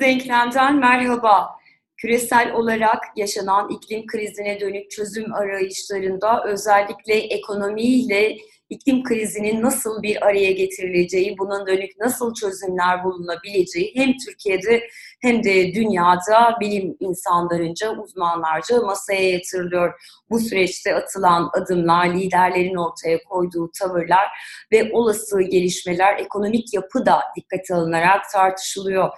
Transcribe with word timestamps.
Denklemden 0.00 0.78
merhaba. 0.78 1.48
Küresel 1.96 2.52
olarak 2.52 3.04
yaşanan 3.16 3.70
iklim 3.70 4.06
krizine 4.06 4.60
dönük 4.60 4.90
çözüm 4.90 5.34
arayışlarında 5.34 6.44
özellikle 6.44 7.14
ekonomiyle 7.14 8.36
iklim 8.70 9.02
krizinin 9.02 9.62
nasıl 9.62 10.02
bir 10.02 10.26
araya 10.26 10.52
getirileceği, 10.52 11.38
bunun 11.38 11.66
dönük 11.66 11.90
nasıl 12.00 12.34
çözümler 12.34 13.04
bulunabileceği 13.04 13.92
hem 13.96 14.12
Türkiye'de 14.26 14.88
hem 15.22 15.44
de 15.44 15.74
dünyada 15.74 16.56
bilim 16.60 16.96
insanlarınca, 17.00 17.90
uzmanlarca 17.90 18.80
masaya 18.80 19.30
yatırılıyor. 19.30 20.00
Bu 20.30 20.38
süreçte 20.38 20.94
atılan 20.94 21.50
adımlar, 21.52 22.14
liderlerin 22.14 22.76
ortaya 22.76 23.24
koyduğu 23.24 23.70
tavırlar 23.80 24.28
ve 24.72 24.90
olası 24.92 25.42
gelişmeler 25.42 26.18
ekonomik 26.18 26.74
yapı 26.74 27.06
da 27.06 27.20
dikkate 27.36 27.74
alınarak 27.74 28.30
tartışılıyor. 28.32 29.08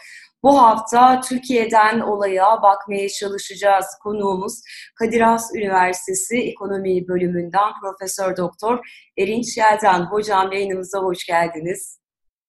Bu 0.42 0.62
hafta 0.62 1.20
Türkiye'den 1.20 2.00
olaya 2.00 2.62
bakmaya 2.62 3.08
çalışacağız. 3.08 3.86
Konuğumuz 4.02 4.60
Kadir 4.98 5.20
Has 5.20 5.54
Üniversitesi 5.54 6.36
Ekonomi 6.36 7.08
Bölümünden 7.08 7.72
Profesör 7.82 8.36
Doktor 8.36 8.78
Erinç 9.18 9.56
Yelden. 9.58 10.00
Hocam 10.00 10.52
yayınımıza 10.52 10.98
hoş 10.98 11.26
geldiniz. 11.26 12.00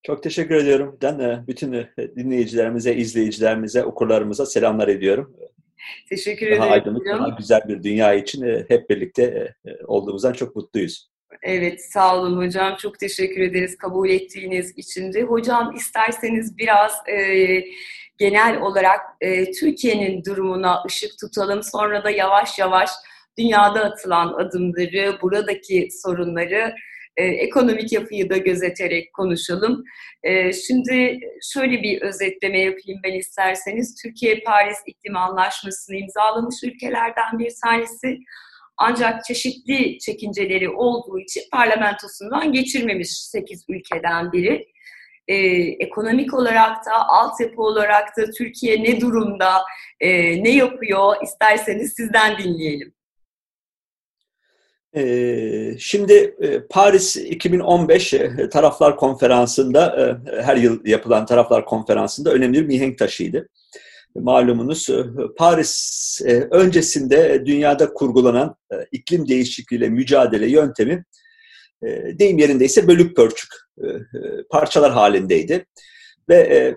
Çok 0.03 0.23
teşekkür 0.23 0.55
ediyorum. 0.55 0.97
Ben 1.01 1.19
de 1.19 1.43
bütün 1.47 1.87
dinleyicilerimize, 2.15 2.95
izleyicilerimize, 2.95 3.83
okurlarımıza 3.83 4.45
selamlar 4.45 4.87
ediyorum. 4.87 5.35
Teşekkür 6.09 6.47
ederim. 6.47 6.61
Daha 6.61 6.71
aydınlık, 6.71 7.05
daha 7.05 7.29
güzel 7.29 7.61
bir 7.67 7.83
dünya 7.83 8.13
için 8.13 8.41
e, 8.41 8.65
hep 8.67 8.89
birlikte 8.89 9.53
e, 9.65 9.85
olduğumuzdan 9.85 10.33
çok 10.33 10.55
mutluyuz. 10.55 11.11
Evet, 11.43 11.85
sağ 11.91 12.17
olun 12.17 12.37
hocam. 12.37 12.75
Çok 12.75 12.99
teşekkür 12.99 13.41
ederiz 13.41 13.77
kabul 13.77 14.09
ettiğiniz 14.09 14.77
için 14.77 15.13
de. 15.13 15.21
Hocam 15.21 15.75
isterseniz 15.75 16.57
biraz 16.57 16.93
e, 17.07 17.63
genel 18.17 18.61
olarak 18.61 18.99
e, 19.21 19.51
Türkiye'nin 19.51 20.23
durumuna 20.25 20.83
ışık 20.87 21.11
tutalım. 21.19 21.63
Sonra 21.63 22.03
da 22.03 22.09
yavaş 22.09 22.59
yavaş 22.59 22.89
dünyada 23.37 23.83
atılan 23.83 24.33
adımları, 24.33 25.17
buradaki 25.21 25.87
sorunları, 26.03 26.75
e, 27.17 27.25
ekonomik 27.25 27.91
yapıyı 27.91 28.29
da 28.29 28.37
gözeterek 28.37 29.13
konuşalım. 29.13 29.83
E, 30.23 30.53
şimdi 30.53 31.19
şöyle 31.53 31.83
bir 31.83 32.01
özetleme 32.01 32.59
yapayım 32.59 32.99
ben 33.03 33.13
isterseniz. 33.13 33.95
Türkiye 34.03 34.39
Paris 34.45 34.77
İklim 34.85 35.17
Anlaşması'nı 35.17 35.95
imzalamış 35.95 36.55
ülkelerden 36.63 37.39
bir 37.39 37.51
tanesi. 37.65 38.17
Ancak 38.77 39.25
çeşitli 39.25 39.99
çekinceleri 39.99 40.69
olduğu 40.69 41.19
için 41.19 41.43
parlamentosundan 41.51 42.53
geçirmemiş 42.53 43.09
8 43.09 43.65
ülkeden 43.69 44.31
biri. 44.31 44.67
Ee, 45.27 45.35
ekonomik 45.79 46.33
olarak 46.33 46.85
da, 46.85 47.07
altyapı 47.07 47.61
olarak 47.61 48.17
da 48.17 48.31
Türkiye 48.37 48.83
ne 48.83 49.01
durumda, 49.01 49.61
e, 49.99 50.43
ne 50.43 50.49
yapıyor 50.49 51.15
isterseniz 51.23 51.93
sizden 51.97 52.37
dinleyelim. 52.37 52.93
Ee, 54.95 55.75
şimdi 55.79 56.35
e, 56.41 56.67
Paris 56.67 57.15
2015 57.15 58.13
e, 58.13 58.49
Taraflar 58.49 58.97
Konferansı'nda, 58.97 60.17
her 60.43 60.57
yıl 60.57 60.85
yapılan 60.85 61.25
Taraflar 61.25 61.65
Konferansı'nda 61.65 62.33
önemli 62.33 62.61
bir 62.61 62.67
mihenk 62.67 62.97
taşıydı 62.97 63.47
malumunuz 64.15 64.89
e, 64.89 65.05
Paris 65.37 66.21
e, 66.25 66.47
öncesinde 66.51 67.45
dünyada 67.45 67.93
kurgulanan 67.93 68.55
e, 68.73 68.75
iklim 68.91 69.27
değişikliğiyle 69.27 69.89
mücadele 69.89 70.49
yöntemi 70.49 71.03
deyim 72.19 72.37
yerindeyse 72.37 72.87
bölük 72.87 73.15
pörçük 73.15 73.49
parçalar 74.49 74.91
halindeydi. 74.91 75.65
Ve 76.29 76.75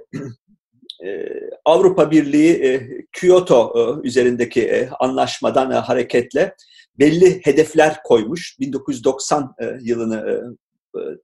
Avrupa 1.65 2.11
Birliği 2.11 2.89
Kyoto 3.13 3.75
üzerindeki 4.05 4.89
anlaşmadan 5.01 5.71
hareketle 5.71 6.55
belli 6.99 7.41
hedefler 7.45 8.03
koymuş. 8.05 8.57
1990 8.61 9.55
yılını 9.81 10.43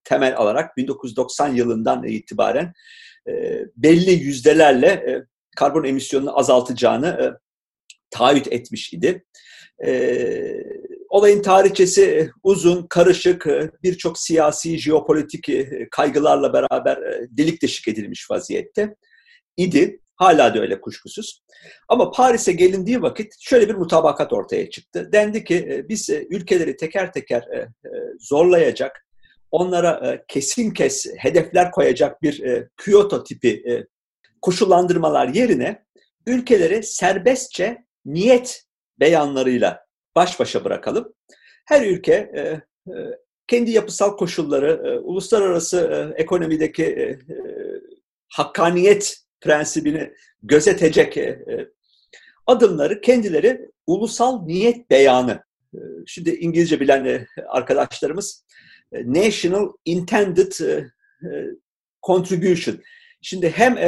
temel 0.04 0.36
alarak 0.36 0.76
1990 0.76 1.54
yılından 1.54 2.04
itibaren 2.04 2.72
belli 3.76 4.10
yüzdelerle 4.10 5.24
karbon 5.60 5.84
emisyonunu 5.84 6.38
azaltacağını 6.38 7.06
e, 7.06 7.26
taahhüt 8.10 8.52
etmiş 8.52 8.92
idi. 8.92 9.24
E, 9.86 9.92
olayın 11.08 11.42
tarihçesi 11.42 12.30
uzun, 12.42 12.86
karışık, 12.86 13.46
e, 13.46 13.70
birçok 13.82 14.18
siyasi, 14.18 14.78
jeopolitik 14.78 15.48
e, 15.48 15.88
kaygılarla 15.90 16.52
beraber 16.52 16.96
e, 16.96 17.28
delik 17.30 17.62
deşik 17.62 17.88
edilmiş 17.88 18.30
vaziyette 18.30 18.96
idi. 19.56 20.00
Hala 20.16 20.54
da 20.54 20.60
öyle 20.60 20.80
kuşkusuz. 20.80 21.42
Ama 21.88 22.10
Paris'e 22.10 22.52
gelindiği 22.52 23.02
vakit 23.02 23.34
şöyle 23.40 23.68
bir 23.68 23.74
mutabakat 23.74 24.32
ortaya 24.32 24.70
çıktı. 24.70 25.08
Dendi 25.12 25.44
ki 25.44 25.84
biz 25.88 26.10
ülkeleri 26.10 26.76
teker 26.76 27.12
teker 27.12 27.44
zorlayacak, 28.20 29.06
onlara 29.50 30.22
kesin 30.28 30.70
kes 30.70 31.06
hedefler 31.16 31.70
koyacak 31.70 32.22
bir 32.22 32.42
Kyoto 32.84 33.24
tipi 33.24 33.86
koşullandırmalar 34.42 35.28
yerine 35.28 35.84
ülkeleri 36.26 36.82
serbestçe 36.82 37.84
niyet 38.04 38.64
beyanlarıyla 39.00 39.86
baş 40.16 40.40
başa 40.40 40.64
bırakalım. 40.64 41.14
Her 41.66 41.86
ülke 41.86 42.12
e, 42.12 42.40
e, 42.40 42.94
kendi 43.46 43.70
yapısal 43.70 44.16
koşulları, 44.16 44.82
e, 44.88 44.98
uluslararası 44.98 46.12
ekonomideki 46.16 47.18
hakkaniyet 48.28 49.16
prensibini 49.40 50.12
gözetecek 50.42 51.18
adımları 52.46 53.00
kendileri 53.00 53.70
ulusal 53.86 54.44
niyet 54.44 54.90
beyanı. 54.90 55.44
Şimdi 56.06 56.30
İngilizce 56.30 56.80
bilen 56.80 57.26
arkadaşlarımız 57.46 58.44
National 58.92 59.72
Intended 59.84 60.52
Contribution. 62.02 62.78
Şimdi 63.22 63.50
hem 63.50 63.78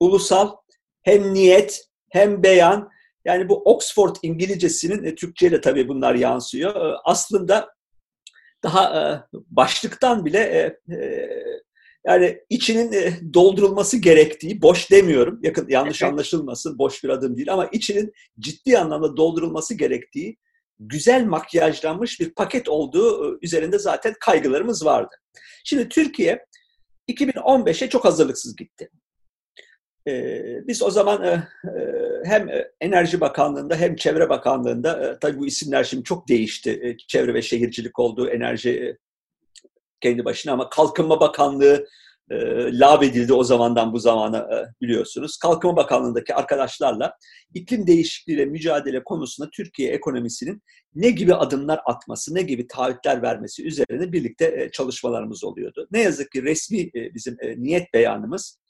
ulusal 0.00 0.56
hem 1.02 1.34
niyet 1.34 1.84
hem 2.10 2.42
beyan 2.42 2.90
yani 3.24 3.48
bu 3.48 3.62
Oxford 3.64 4.16
İngilizcesinin 4.22 5.04
e, 5.04 5.14
Türkçe'ye 5.14 5.52
de 5.52 5.60
tabii 5.60 5.88
bunlar 5.88 6.14
yansıyor. 6.14 6.74
E, 6.74 6.96
aslında 7.04 7.74
daha 8.62 9.00
e, 9.00 9.04
başlıktan 9.32 10.24
bile 10.24 10.38
e, 10.38 10.94
e, 10.94 11.28
yani 12.06 12.40
içinin 12.50 12.92
e, 12.92 13.34
doldurulması 13.34 13.96
gerektiği, 13.96 14.62
boş 14.62 14.90
demiyorum, 14.90 15.40
yakın 15.42 15.68
yanlış 15.68 16.02
anlaşılmasın, 16.02 16.78
boş 16.78 17.04
bir 17.04 17.08
adım 17.08 17.36
değil 17.36 17.52
ama 17.52 17.66
içinin 17.66 18.12
ciddi 18.38 18.78
anlamda 18.78 19.16
doldurulması 19.16 19.74
gerektiği 19.74 20.36
güzel 20.78 21.24
makyajlanmış 21.24 22.20
bir 22.20 22.34
paket 22.34 22.68
olduğu 22.68 23.34
e, 23.34 23.38
üzerinde 23.42 23.78
zaten 23.78 24.14
kaygılarımız 24.20 24.84
vardı. 24.84 25.14
Şimdi 25.64 25.88
Türkiye 25.88 26.46
2015'e 27.08 27.88
çok 27.88 28.04
hazırlıksız 28.04 28.56
gitti. 28.56 28.90
Ee, 30.08 30.66
biz 30.66 30.82
o 30.82 30.90
zaman 30.90 31.24
e, 31.24 31.28
e, 31.28 31.48
hem 32.24 32.48
Enerji 32.80 33.20
Bakanlığı'nda 33.20 33.76
hem 33.76 33.96
Çevre 33.96 34.28
Bakanlığı'nda 34.28 35.06
e, 35.06 35.18
tabii 35.18 35.38
bu 35.38 35.46
isimler 35.46 35.84
şimdi 35.84 36.04
çok 36.04 36.28
değişti. 36.28 36.96
Çevre 37.08 37.34
ve 37.34 37.42
Şehircilik 37.42 37.98
oldu, 37.98 38.28
enerji 38.28 38.96
kendi 40.00 40.24
başına 40.24 40.52
ama 40.52 40.68
Kalkınma 40.68 41.20
Bakanlığı 41.20 41.86
e, 42.30 42.36
edildi 43.02 43.32
o 43.32 43.44
zamandan 43.44 43.92
bu 43.92 43.98
zamana 43.98 44.48
biliyorsunuz. 44.80 45.36
Kalkınma 45.36 45.76
Bakanlığı'ndaki 45.76 46.34
arkadaşlarla 46.34 47.16
iklim 47.54 47.86
değişikliğiyle 47.86 48.44
mücadele 48.44 49.04
konusunda 49.04 49.50
Türkiye 49.50 49.92
ekonomisinin 49.92 50.62
ne 50.94 51.10
gibi 51.10 51.34
adımlar 51.34 51.80
atması, 51.84 52.34
ne 52.34 52.42
gibi 52.42 52.66
taahhütler 52.66 53.22
vermesi 53.22 53.66
üzerine 53.66 54.12
birlikte 54.12 54.70
çalışmalarımız 54.72 55.44
oluyordu. 55.44 55.88
Ne 55.90 56.00
yazık 56.00 56.32
ki 56.32 56.42
resmi 56.42 56.90
bizim 56.94 57.36
niyet 57.56 57.94
beyanımız 57.94 58.63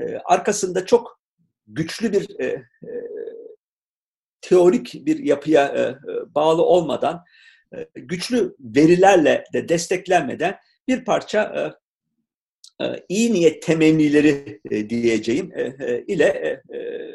e, 0.00 0.18
arkasında 0.24 0.86
çok 0.86 1.20
güçlü 1.66 2.12
bir 2.12 2.40
e, 2.40 2.46
e, 2.46 2.90
teorik 4.40 5.06
bir 5.06 5.18
yapıya 5.18 5.66
e, 5.66 5.80
e, 5.80 6.34
bağlı 6.34 6.62
olmadan, 6.62 7.24
e, 7.76 7.88
güçlü 7.94 8.56
verilerle 8.60 9.44
de 9.52 9.68
desteklenmeden 9.68 10.58
bir 10.88 11.04
parça 11.04 11.74
e, 12.80 12.84
e, 12.84 13.04
iyi 13.08 13.32
niyet 13.32 13.62
temennileri 13.62 14.60
e, 14.70 14.90
diyeceğim 14.90 15.52
e, 15.54 15.62
e, 15.62 16.04
ile 16.06 16.24
e, 16.24 16.76
e, 16.76 17.12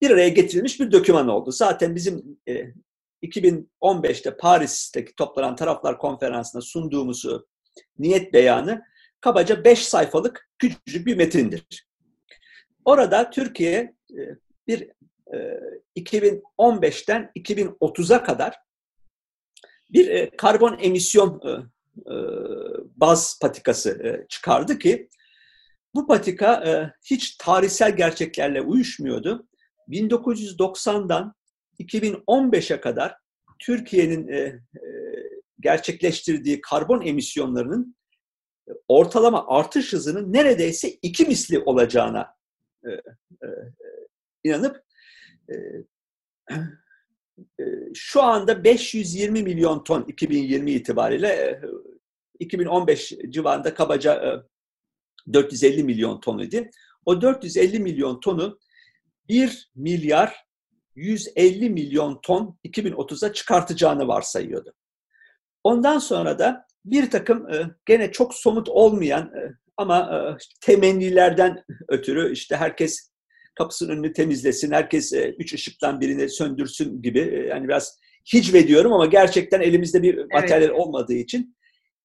bir 0.00 0.10
araya 0.10 0.28
getirilmiş 0.28 0.80
bir 0.80 0.92
doküman 0.92 1.28
oldu. 1.28 1.52
Zaten 1.52 1.94
bizim 1.94 2.38
e, 2.48 2.64
2015'te 3.22 4.36
Paris'teki 4.36 5.14
toplanan 5.14 5.56
taraflar 5.56 5.98
konferansına 5.98 6.62
sunduğumuz 6.62 7.24
niyet 7.98 8.32
beyanı 8.32 8.82
kabaca 9.20 9.64
5 9.64 9.88
sayfalık 9.88 10.48
küçücük 10.58 11.06
bir 11.06 11.16
metindir. 11.16 11.86
Orada 12.84 13.30
Türkiye 13.30 13.94
e, 14.10 14.22
bir 14.66 14.90
2015'ten 15.96 17.30
e, 17.36 17.40
2030'a 17.40 18.22
kadar 18.22 18.54
bir 19.92 20.08
e, 20.08 20.30
karbon 20.36 20.78
emisyon 20.80 21.40
baz 22.96 23.38
patikası 23.42 24.24
çıkardı 24.28 24.78
ki 24.78 25.08
bu 25.94 26.06
patika 26.06 26.92
hiç 27.04 27.36
tarihsel 27.36 27.96
gerçeklerle 27.96 28.60
uyuşmuyordu. 28.60 29.48
1990'dan 29.88 31.34
2015'e 31.80 32.80
kadar 32.80 33.16
Türkiye'nin 33.58 34.28
gerçekleştirdiği 35.60 36.60
karbon 36.60 37.06
emisyonlarının 37.06 37.95
ortalama 38.88 39.46
artış 39.48 39.92
hızının 39.92 40.32
neredeyse 40.32 40.90
iki 40.90 41.24
misli 41.24 41.58
olacağına 41.58 42.36
inanıp 44.44 44.84
şu 47.94 48.22
anda 48.22 48.64
520 48.64 49.42
milyon 49.42 49.84
ton 49.84 50.04
2020 50.08 50.70
itibariyle 50.70 51.62
2015 52.38 53.12
civarında 53.28 53.74
kabaca 53.74 54.44
450 55.32 55.84
milyon 55.84 56.20
ton 56.20 56.38
idi. 56.38 56.70
O 57.04 57.22
450 57.22 57.78
milyon 57.78 58.20
tonu 58.20 58.58
1 59.28 59.70
milyar 59.74 60.46
150 60.94 61.70
milyon 61.70 62.20
ton 62.22 62.58
2030'a 62.64 63.32
çıkartacağını 63.32 64.08
varsayıyordu. 64.08 64.74
Ondan 65.64 65.98
sonra 65.98 66.38
da 66.38 66.66
bir 66.86 67.10
takım 67.10 67.46
gene 67.86 68.12
çok 68.12 68.34
somut 68.34 68.68
olmayan 68.68 69.32
ama 69.76 70.10
temennilerden 70.60 71.64
ötürü 71.88 72.32
işte 72.32 72.56
herkes 72.56 73.10
kapısının 73.56 73.92
önünü 73.92 74.12
temizlesin, 74.12 74.72
herkes 74.72 75.12
e, 75.12 75.34
üç 75.38 75.54
ışıktan 75.54 76.00
birini 76.00 76.28
söndürsün 76.28 77.02
gibi. 77.02 77.18
E, 77.20 77.46
yani 77.46 77.68
biraz 77.68 77.98
hicve 78.34 78.68
diyorum 78.68 78.92
ama 78.92 79.06
gerçekten 79.06 79.60
elimizde 79.60 80.02
bir 80.02 80.14
evet. 80.14 80.32
materyal 80.32 80.70
olmadığı 80.70 81.14
için 81.14 81.56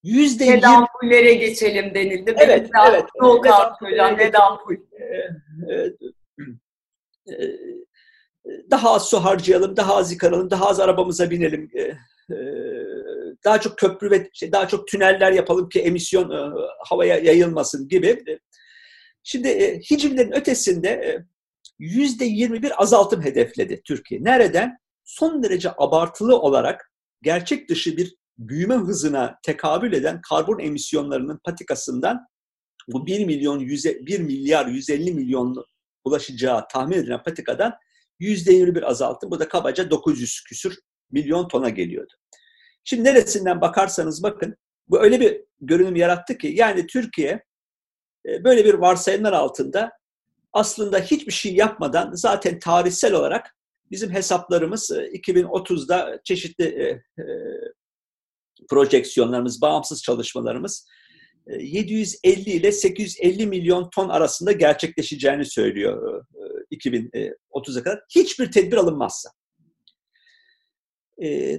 yüzde 0.04 0.46
yirmi... 0.46 0.68
ampullere 0.68 1.34
geçelim 1.34 1.94
denildi. 1.94 2.36
Evet, 2.38 2.70
Benim 2.74 2.94
evet. 2.94 3.06
Soğuk 3.20 3.46
hocam, 3.46 4.18
led 4.18 4.34
ampul. 4.34 4.76
Daha 8.72 8.94
az 8.94 9.10
su 9.10 9.18
harcayalım, 9.18 9.78
daha 9.78 9.96
az 9.96 10.12
yıkaralım, 10.12 10.50
daha 10.50 10.70
az 10.70 10.80
arabamıza 10.80 11.30
binelim. 11.30 11.72
E, 11.78 11.82
daha 13.46 13.62
çok 13.62 13.78
köprü 13.78 14.12
ve 14.12 14.30
şey, 14.34 14.52
daha 14.52 14.68
çok 14.68 14.88
tüneller 14.88 15.32
yapalım 15.32 15.70
ki 15.70 15.80
emisyon 15.80 16.56
havaya 16.80 17.18
yayılmasın 17.18 17.88
gibi. 17.88 18.24
Şimdi 19.24 19.80
hicivlerin 19.92 20.32
ötesinde 20.32 21.24
yüzde 21.80 22.26
yirmi 22.26 22.64
bir 22.64 22.82
azaltım 22.82 23.22
hedefledi 23.22 23.82
Türkiye. 23.86 24.24
Nereden? 24.24 24.78
Son 25.04 25.44
derece 25.44 25.72
abartılı 25.78 26.40
olarak 26.40 26.92
gerçek 27.22 27.70
dışı 27.70 27.98
bir 27.98 28.16
büyüme 28.38 28.76
hızına 28.76 29.40
tekabül 29.44 29.94
eden 29.94 30.22
karbon 30.22 30.60
emisyonlarının 30.60 31.40
patikasından 31.44 32.28
bu 32.88 33.06
1 33.06 33.26
milyon 33.26 33.60
1 33.60 34.20
milyar 34.20 34.66
150 34.66 35.14
milyon 35.14 35.66
ulaşacağı 36.04 36.68
tahmin 36.68 36.98
edilen 36.98 37.24
patikadan 37.24 37.74
yüzde 38.20 38.54
yirmi 38.54 38.76
bir 38.76 38.90
azaltım. 38.90 39.32
Bu 39.32 39.40
da 39.40 39.48
kabaca 39.48 39.90
900 39.90 40.44
küsür 40.44 40.80
milyon 41.12 41.48
tona 41.48 41.70
geliyordu. 41.70 42.14
Şimdi 42.84 43.04
neresinden 43.04 43.62
bakarsanız 43.62 44.24
bakın 44.24 44.56
bu 44.88 45.00
öyle 45.00 45.20
bir 45.20 45.42
görünüm 45.62 45.96
yarattı 45.96 46.38
ki 46.38 46.48
yani 46.48 46.88
Türkiye 46.88 47.44
böyle 48.26 48.66
bir 48.66 48.74
varsayımlar 48.74 49.34
altında 49.34 49.92
aslında 50.54 51.00
hiçbir 51.00 51.32
şey 51.32 51.56
yapmadan 51.56 52.12
zaten 52.14 52.60
tarihsel 52.60 53.14
olarak 53.14 53.56
bizim 53.92 54.12
hesaplarımız 54.12 54.92
2030'da 54.92 56.16
e, 56.16 56.20
çeşitli 56.24 56.66
e, 56.66 56.84
e, 57.22 57.26
projeksiyonlarımız, 58.70 59.62
bağımsız 59.62 60.04
çalışmalarımız 60.04 60.88
750 61.48 62.50
ile 62.50 62.72
850 62.72 63.48
milyon 63.48 63.90
ton 63.90 64.10
arasında 64.10 64.52
gerçekleşeceğini 64.52 65.46
söylüyor 65.46 66.26
2030'a 66.72 67.84
kadar. 67.84 68.00
Hiçbir 68.16 68.52
tedbir 68.52 68.78
alınmazsa. 68.78 69.30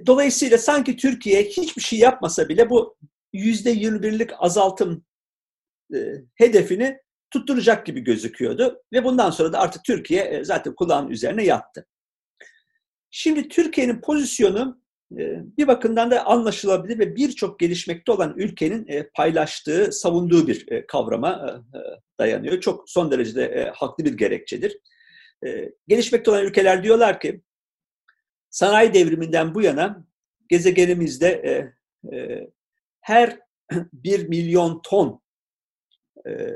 Dolayısıyla 0.06 0.58
sanki 0.58 0.96
Türkiye 0.96 1.42
hiçbir 1.42 1.82
şey 1.82 1.98
yapmasa 1.98 2.48
bile 2.48 2.70
bu 2.70 2.96
%21'lik 3.34 4.30
azaltım 4.38 5.04
hedefini 6.34 6.98
tutturacak 7.30 7.86
gibi 7.86 8.00
gözüküyordu. 8.00 8.82
Ve 8.92 9.04
bundan 9.04 9.30
sonra 9.30 9.52
da 9.52 9.58
artık 9.58 9.84
Türkiye 9.84 10.44
zaten 10.44 10.74
kulağın 10.74 11.08
üzerine 11.08 11.44
yattı. 11.44 11.86
Şimdi 13.10 13.48
Türkiye'nin 13.48 14.00
pozisyonu 14.00 14.82
bir 15.58 15.66
bakımdan 15.66 16.10
da 16.10 16.26
anlaşılabilir 16.26 16.98
ve 16.98 17.16
birçok 17.16 17.60
gelişmekte 17.60 18.12
olan 18.12 18.34
ülkenin 18.36 19.06
paylaştığı, 19.14 19.92
savunduğu 19.92 20.46
bir 20.46 20.86
kavrama 20.86 21.62
dayanıyor. 22.18 22.60
Çok 22.60 22.90
son 22.90 23.10
derecede 23.10 23.72
haklı 23.74 24.04
bir 24.04 24.12
gerekçedir. 24.16 24.78
Gelişmekte 25.88 26.30
olan 26.30 26.44
ülkeler 26.44 26.84
diyorlar 26.84 27.20
ki 27.20 27.42
sanayi 28.52 28.94
devriminden 28.94 29.54
bu 29.54 29.62
yana 29.62 30.06
gezegenimizde 30.48 31.72
her 33.00 33.38
bir 33.92 34.28
milyon 34.28 34.82
ton 34.82 35.22
e, 36.26 36.48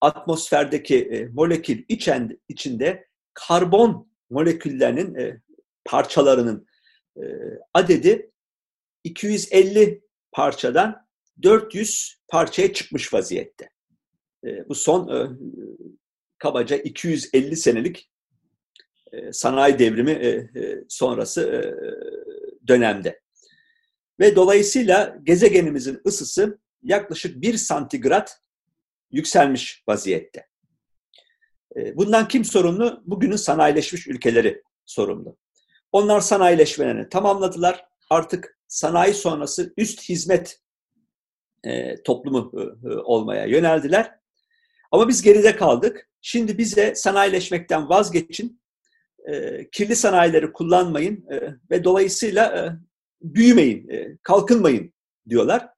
atmosferdeki 0.00 0.96
e, 0.98 1.26
molekül 1.26 1.84
içen, 1.88 2.40
içinde 2.48 3.08
karbon 3.34 4.12
moleküllerinin 4.30 5.14
e, 5.14 5.40
parçalarının 5.84 6.66
e, 7.16 7.22
adedi 7.74 8.30
250 9.04 10.02
parçadan 10.32 11.06
400 11.42 12.18
parçaya 12.28 12.72
çıkmış 12.72 13.14
vaziyette. 13.14 13.70
E, 14.44 14.68
bu 14.68 14.74
son 14.74 15.08
e, 15.08 15.28
kabaca 16.38 16.76
250 16.76 17.56
senelik 17.56 17.98
e, 17.98 18.17
sanayi 19.32 19.78
devrimi 19.78 20.10
e, 20.10 20.28
e, 20.28 20.84
sonrası 20.88 21.42
e, 21.42 21.60
dönemde. 22.68 23.20
Ve 24.20 24.36
dolayısıyla 24.36 25.18
gezegenimizin 25.22 26.00
ısısı 26.06 26.58
yaklaşık 26.82 27.42
1 27.42 27.56
santigrat 27.56 28.40
yükselmiş 29.10 29.82
vaziyette. 29.88 30.46
Bundan 31.94 32.28
kim 32.28 32.44
sorumlu? 32.44 33.02
Bugünün 33.06 33.36
sanayileşmiş 33.36 34.06
ülkeleri 34.06 34.62
sorumlu. 34.86 35.36
Onlar 35.92 36.20
sanayileşmelerini 36.20 37.08
tamamladılar. 37.08 37.84
Artık 38.10 38.58
sanayi 38.68 39.14
sonrası 39.14 39.72
üst 39.76 40.08
hizmet 40.08 40.60
e, 41.64 42.02
toplumu 42.02 42.52
e, 42.56 42.88
e, 42.88 42.96
olmaya 42.96 43.46
yöneldiler. 43.46 44.14
Ama 44.90 45.08
biz 45.08 45.22
geride 45.22 45.56
kaldık. 45.56 46.10
Şimdi 46.20 46.58
bize 46.58 46.94
sanayileşmekten 46.94 47.88
vazgeçin, 47.88 48.60
e, 49.28 49.66
kirli 49.70 49.96
sanayileri 49.96 50.52
kullanmayın 50.52 51.26
e, 51.30 51.54
ve 51.70 51.84
dolayısıyla 51.84 52.44
e, 52.58 52.62
büyümeyin, 53.22 53.88
e, 53.88 54.16
kalkınmayın 54.22 54.92
diyorlar. 55.28 55.68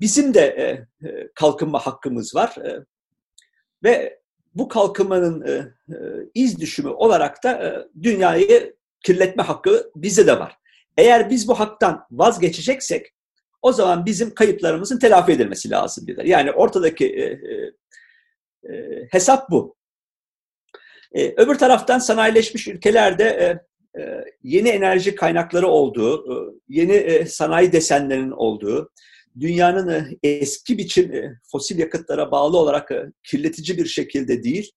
Bizim 0.00 0.34
de 0.34 0.40
e, 0.40 1.08
e, 1.08 1.28
kalkınma 1.34 1.78
hakkımız 1.78 2.34
var 2.34 2.56
e, 2.64 2.84
ve 3.82 4.20
bu 4.54 4.68
kalkınmanın 4.68 5.44
iz 6.34 6.60
düşümü 6.60 6.88
olarak 6.88 7.44
da 7.44 7.84
dünyayı 8.02 8.74
kirletme 9.04 9.42
hakkı 9.42 9.90
bize 9.96 10.26
de 10.26 10.38
var. 10.38 10.56
Eğer 10.96 11.30
biz 11.30 11.48
bu 11.48 11.60
haktan 11.60 12.06
vazgeçeceksek 12.10 13.14
o 13.62 13.72
zaman 13.72 14.06
bizim 14.06 14.34
kayıplarımızın 14.34 14.98
telafi 14.98 15.32
edilmesi 15.32 15.70
lazım 15.70 16.06
diyorlar. 16.06 16.24
Yani 16.24 16.52
ortadaki 16.52 17.38
hesap 19.10 19.50
bu. 19.50 19.76
Öbür 21.14 21.54
taraftan 21.54 21.98
sanayileşmiş 21.98 22.68
ülkelerde 22.68 23.58
yeni 24.42 24.68
enerji 24.68 25.14
kaynakları 25.14 25.68
olduğu, 25.68 26.24
yeni 26.68 27.26
sanayi 27.26 27.72
desenlerinin 27.72 28.30
olduğu, 28.30 28.90
dünyanın 29.40 29.88
e, 30.22 30.28
eski 30.28 30.78
biçim 30.78 31.14
e, 31.14 31.38
fosil 31.52 31.78
yakıtlara 31.78 32.30
bağlı 32.30 32.56
olarak 32.56 32.90
e, 32.90 33.06
kirletici 33.22 33.78
bir 33.78 33.86
şekilde 33.86 34.42
değil, 34.42 34.72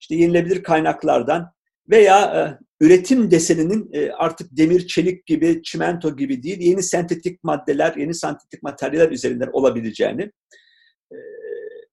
işte 0.00 0.14
yenilebilir 0.14 0.62
kaynaklardan 0.62 1.52
veya 1.90 2.58
üretim 2.80 3.30
deseninin 3.30 3.90
artık 4.16 4.56
demir, 4.56 4.86
çelik 4.86 5.26
gibi, 5.26 5.62
çimento 5.62 6.16
gibi 6.16 6.42
değil, 6.42 6.60
yeni 6.60 6.82
sentetik 6.82 7.44
maddeler, 7.44 7.96
yeni 7.96 8.14
sentetik 8.14 8.62
materyaller 8.62 9.10
üzerinden 9.10 9.50
olabileceğini 9.52 10.32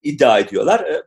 iddia 0.03 0.39
ediyorlar. 0.39 1.03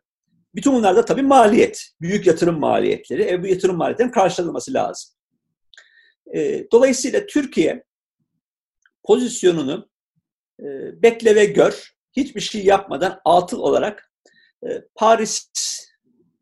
Bütün 0.54 0.72
bunlar 0.72 0.96
da 0.96 1.04
tabii 1.04 1.22
maliyet, 1.22 1.90
büyük 2.00 2.26
yatırım 2.26 2.58
maliyetleri. 2.58 3.22
E, 3.22 3.42
bu 3.42 3.46
yatırım 3.46 3.76
maliyetlerinin 3.76 4.12
karşılanması 4.12 4.74
lazım. 4.74 5.10
Dolayısıyla 6.72 7.26
Türkiye 7.26 7.84
pozisyonunu 9.04 9.92
ee, 10.62 11.02
bekle 11.02 11.34
ve 11.34 11.44
gör, 11.44 11.92
hiçbir 12.16 12.40
şey 12.40 12.64
yapmadan 12.64 13.20
atıl 13.24 13.58
olarak 13.58 14.12
e, 14.66 14.82
Paris 14.94 15.50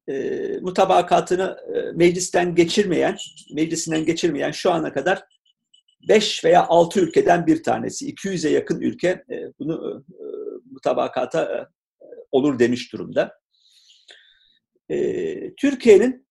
e, 0.09 0.13
mutabakatını 0.61 1.57
e, 1.75 1.93
meclisten 1.93 2.55
geçirmeyen, 2.55 3.17
meclisinden 3.55 4.05
geçirmeyen 4.05 4.51
şu 4.51 4.73
ana 4.73 4.93
kadar 4.93 5.25
5 6.09 6.45
veya 6.45 6.67
6 6.67 7.01
ülkeden 7.01 7.47
bir 7.47 7.63
tanesi. 7.63 8.15
200'e 8.15 8.51
yakın 8.51 8.81
ülke 8.81 9.25
bunu 9.59 10.05
mutabakata 10.71 11.69
olur 12.33 12.59
demiş 12.59 12.93
durumda. 12.93 13.41
E, 14.91 15.55
Türkiye'nin 15.55 16.27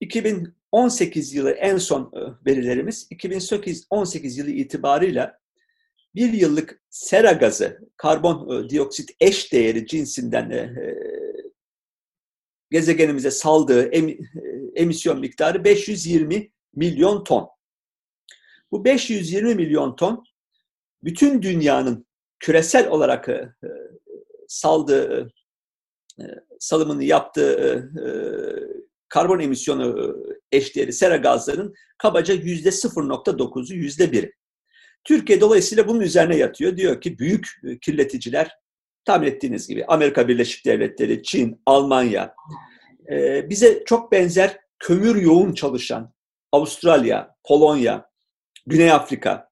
2018 0.00 1.34
yılı 1.34 1.50
en 1.50 1.76
son 1.78 2.12
e, 2.16 2.50
verilerimiz 2.50 3.06
2018 3.10 4.38
yılı 4.38 4.50
itibarıyla 4.50 5.38
bir 6.14 6.32
yıllık 6.32 6.82
sera 6.90 7.32
gazı, 7.32 7.80
karbon 7.96 8.68
dioksit 8.70 9.10
eş 9.20 9.52
değeri 9.52 9.86
cinsinden 9.86 10.50
e, 10.50 10.74
gezegenimize 12.70 13.30
saldığı 13.30 13.88
em, 13.88 14.18
emisyon 14.74 15.20
miktarı 15.20 15.64
520 15.64 16.50
milyon 16.74 17.24
ton. 17.24 17.48
Bu 18.70 18.84
520 18.84 19.54
milyon 19.54 19.96
ton 19.96 20.24
bütün 21.04 21.42
dünyanın 21.42 22.06
küresel 22.38 22.88
olarak 22.88 23.28
e, 23.28 23.50
saldığı, 24.48 25.20
e, 25.20 25.28
salımını 26.58 27.04
yaptığı 27.04 27.90
e, 28.04 28.08
karbon 29.08 29.40
emisyonu 29.40 30.16
eşdeğeri 30.52 30.92
sera 30.92 31.16
gazlarının 31.16 31.74
kabaca 31.98 32.34
yüzde 32.34 32.68
0.9'u 32.68 33.76
yüzde 33.76 34.04
1'i. 34.04 34.32
Türkiye 35.04 35.40
dolayısıyla 35.40 35.88
bunun 35.88 36.00
üzerine 36.00 36.36
yatıyor. 36.36 36.76
Diyor 36.76 37.00
ki 37.00 37.18
büyük 37.18 37.48
kirleticiler 37.82 38.50
tahmin 39.04 39.26
ettiğiniz 39.26 39.68
gibi 39.68 39.84
Amerika 39.84 40.28
Birleşik 40.28 40.66
Devletleri, 40.66 41.22
Çin, 41.22 41.62
Almanya 41.66 42.34
bize 43.50 43.84
çok 43.84 44.12
benzer 44.12 44.60
kömür 44.78 45.16
yoğun 45.16 45.54
çalışan 45.54 46.12
Avustralya, 46.52 47.36
Polonya, 47.44 48.10
Güney 48.66 48.92
Afrika 48.92 49.48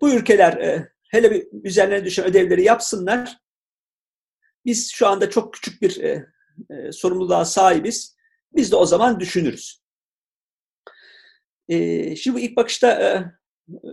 bu 0.00 0.10
ülkeler 0.10 0.82
hele 1.10 1.30
bir 1.30 1.46
üzerlerine 1.64 2.04
düşen 2.04 2.24
ödevleri 2.24 2.64
yapsınlar. 2.64 3.38
Biz 4.66 4.92
şu 4.92 5.06
anda 5.06 5.30
çok 5.30 5.54
küçük 5.54 5.82
bir 5.82 6.00
e, 6.00 6.26
e, 6.70 6.92
sorumluluğa 6.92 7.44
sahibiz. 7.44 8.16
Biz 8.54 8.72
de 8.72 8.76
o 8.76 8.86
zaman 8.86 9.20
düşünürüz. 9.20 9.82
E, 11.68 12.16
şimdi 12.16 12.36
bu 12.36 12.40
ilk 12.40 12.56
bakışta 12.56 12.90
e, 12.90 13.06
e, 13.74 13.90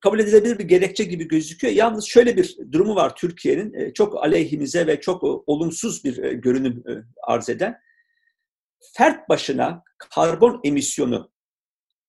kabul 0.00 0.18
edilebilir 0.18 0.58
bir 0.58 0.64
gerekçe 0.64 1.04
gibi 1.04 1.28
gözüküyor. 1.28 1.74
Yalnız 1.74 2.04
şöyle 2.04 2.36
bir 2.36 2.58
durumu 2.72 2.94
var 2.94 3.16
Türkiye'nin 3.16 3.74
e, 3.74 3.94
çok 3.94 4.24
aleyhimize 4.24 4.86
ve 4.86 5.00
çok 5.00 5.24
e, 5.24 5.26
olumsuz 5.26 6.04
bir 6.04 6.22
e, 6.22 6.34
görünüm 6.34 6.84
e, 6.88 6.92
arz 7.22 7.48
eden. 7.48 7.80
Fert 8.96 9.28
başına 9.28 9.82
karbon 9.98 10.60
emisyonu 10.64 11.32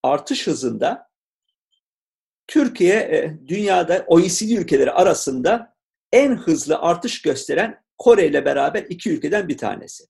artış 0.03 0.48
hızında 0.48 1.10
Türkiye 2.48 2.95
e, 2.95 3.39
dünyada 3.48 4.05
OECD 4.07 4.50
ülkeleri 4.50 4.91
arasında 4.91 5.75
en 6.12 6.36
hızlı 6.36 6.79
artış 6.79 7.22
gösteren 7.22 7.85
Kore 7.98 8.28
ile 8.28 8.46
beraber 8.46 8.86
iki 8.90 9.12
ülkeden 9.12 9.48
bir 9.48 9.58
tanesi. 9.58 10.04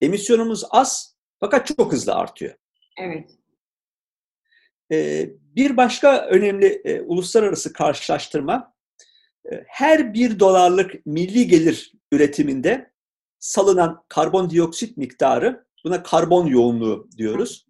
Emisyonumuz 0.00 0.64
az 0.70 1.16
fakat 1.40 1.66
çok 1.66 1.92
hızlı 1.92 2.14
artıyor. 2.14 2.54
Evet. 3.00 3.30
E, 4.92 5.28
bir 5.56 5.76
başka 5.76 6.26
önemli 6.26 6.66
e, 6.66 7.00
uluslararası 7.00 7.72
karşılaştırma 7.72 8.74
her 9.66 10.14
bir 10.14 10.40
dolarlık 10.40 11.06
milli 11.06 11.46
gelir 11.48 11.92
üretiminde 12.12 12.92
salınan 13.38 14.04
karbondioksit 14.08 14.96
miktarı, 14.96 15.66
buna 15.84 16.02
karbon 16.02 16.46
yoğunluğu 16.46 17.08
diyoruz. 17.16 17.66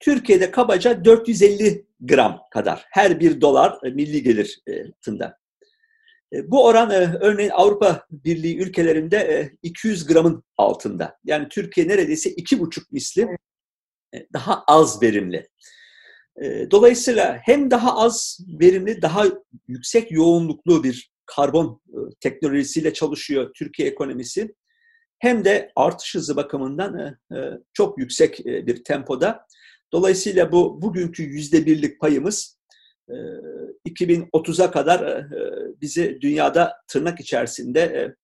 Türkiye'de 0.00 0.50
kabaca 0.50 1.04
450 1.04 1.86
gram 2.00 2.40
kadar 2.50 2.86
her 2.90 3.20
bir 3.20 3.40
dolar 3.40 3.78
e, 3.84 3.90
milli 3.90 4.22
gelir 4.22 4.62
tında. 5.02 5.38
E, 6.32 6.50
bu 6.50 6.66
oran 6.66 6.90
e, 6.90 7.18
örneğin 7.20 7.50
Avrupa 7.50 8.06
Birliği 8.10 8.58
ülkelerinde 8.58 9.50
200 9.62 10.06
gramın 10.06 10.44
altında. 10.56 11.18
Yani 11.24 11.48
Türkiye 11.48 11.88
neredeyse 11.88 12.30
iki 12.30 12.60
buçuk 12.60 12.92
misli 12.92 13.28
daha 14.32 14.64
az 14.66 15.02
verimli. 15.02 15.48
Dolayısıyla 16.70 17.40
hem 17.42 17.70
daha 17.70 17.96
az 17.96 18.40
verimli, 18.60 19.02
daha 19.02 19.24
yüksek 19.68 20.12
yoğunluklu 20.12 20.84
bir 20.84 21.10
karbon 21.26 21.80
teknolojisiyle 22.20 22.92
çalışıyor 22.92 23.50
Türkiye 23.54 23.88
ekonomisi. 23.88 24.54
Hem 25.18 25.44
de 25.44 25.72
artış 25.76 26.14
hızı 26.14 26.36
bakımından 26.36 27.18
çok 27.72 27.98
yüksek 27.98 28.44
bir 28.44 28.84
tempoda. 28.84 29.46
Dolayısıyla 29.92 30.52
bu 30.52 30.82
bugünkü 30.82 31.22
yüzde 31.22 31.66
birlik 31.66 32.00
payımız 32.00 32.58
2030'a 33.88 34.70
kadar 34.70 35.28
bizi 35.80 36.18
dünyada 36.20 36.76
tırnak 36.88 37.20
içerisinde 37.20 38.14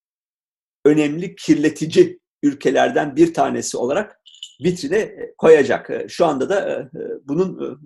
önemli 0.84 1.36
kirletici 1.36 2.20
ülkelerden 2.42 3.16
bir 3.16 3.34
tanesi 3.34 3.76
olarak 3.76 4.20
vitrine 4.64 5.32
koyacak. 5.38 5.90
Şu 6.08 6.26
anda 6.26 6.48
da 6.48 6.90
bunun 7.24 7.80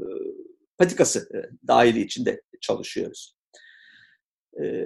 patikası 0.78 1.28
dahili 1.68 2.00
içinde 2.00 2.42
çalışıyoruz. 2.60 3.36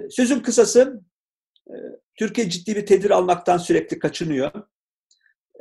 Sözün 0.09 0.39
kısası, 0.39 1.01
Türkiye 2.19 2.49
ciddi 2.49 2.75
bir 2.75 2.85
tedbir 2.85 3.09
almaktan 3.09 3.57
sürekli 3.57 3.99
kaçınıyor. 3.99 4.51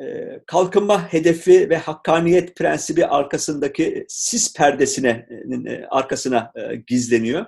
Ee, 0.01 0.41
kalkınma 0.47 1.13
hedefi 1.13 1.71
ve 1.71 1.77
hakkaniyet 1.77 2.57
prensibi 2.57 3.07
arkasındaki 3.07 4.07
sis 4.09 4.55
perdesine 4.57 5.29
e, 5.67 5.85
arkasına 5.91 6.53
e, 6.55 6.77
gizleniyor. 6.77 7.47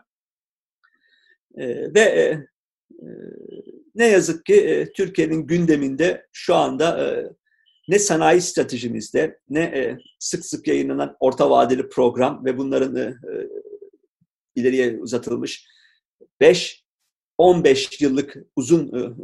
Ee, 1.58 1.94
ve 1.94 2.00
e, 2.00 2.46
ne 3.94 4.06
yazık 4.06 4.44
ki 4.44 4.88
Türkiye'nin 4.96 5.46
gündeminde 5.46 6.26
şu 6.32 6.54
anda 6.54 7.16
ne 7.88 7.98
sanayi 7.98 8.40
stratejimizde 8.40 9.38
ne 9.48 9.96
sık 10.18 10.46
sık 10.46 10.68
yayınlanan 10.68 11.16
orta 11.20 11.50
vadeli 11.50 11.88
program 11.88 12.44
ve 12.44 12.58
bunların 12.58 13.18
ileriye 14.54 14.98
uzatılmış 14.98 15.66
5 16.40 16.84
15 17.38 18.00
yıllık 18.00 18.36
uzun 18.56 19.16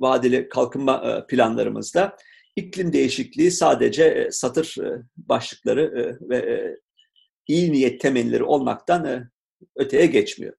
vadeli 0.00 0.48
kalkınma 0.48 1.02
e, 1.04 1.26
planlarımızda 1.26 2.16
iklim 2.56 2.92
değişikliği 2.92 3.50
sadece 3.50 4.04
e, 4.04 4.30
satır 4.30 4.76
e, 4.84 5.02
başlıkları 5.16 6.18
ve 6.20 6.70
iyi 7.46 7.72
niyet 7.72 8.00
temelleri 8.00 8.44
olmaktan 8.44 9.30
öteye 9.76 10.06
geçmiyor. 10.06 10.54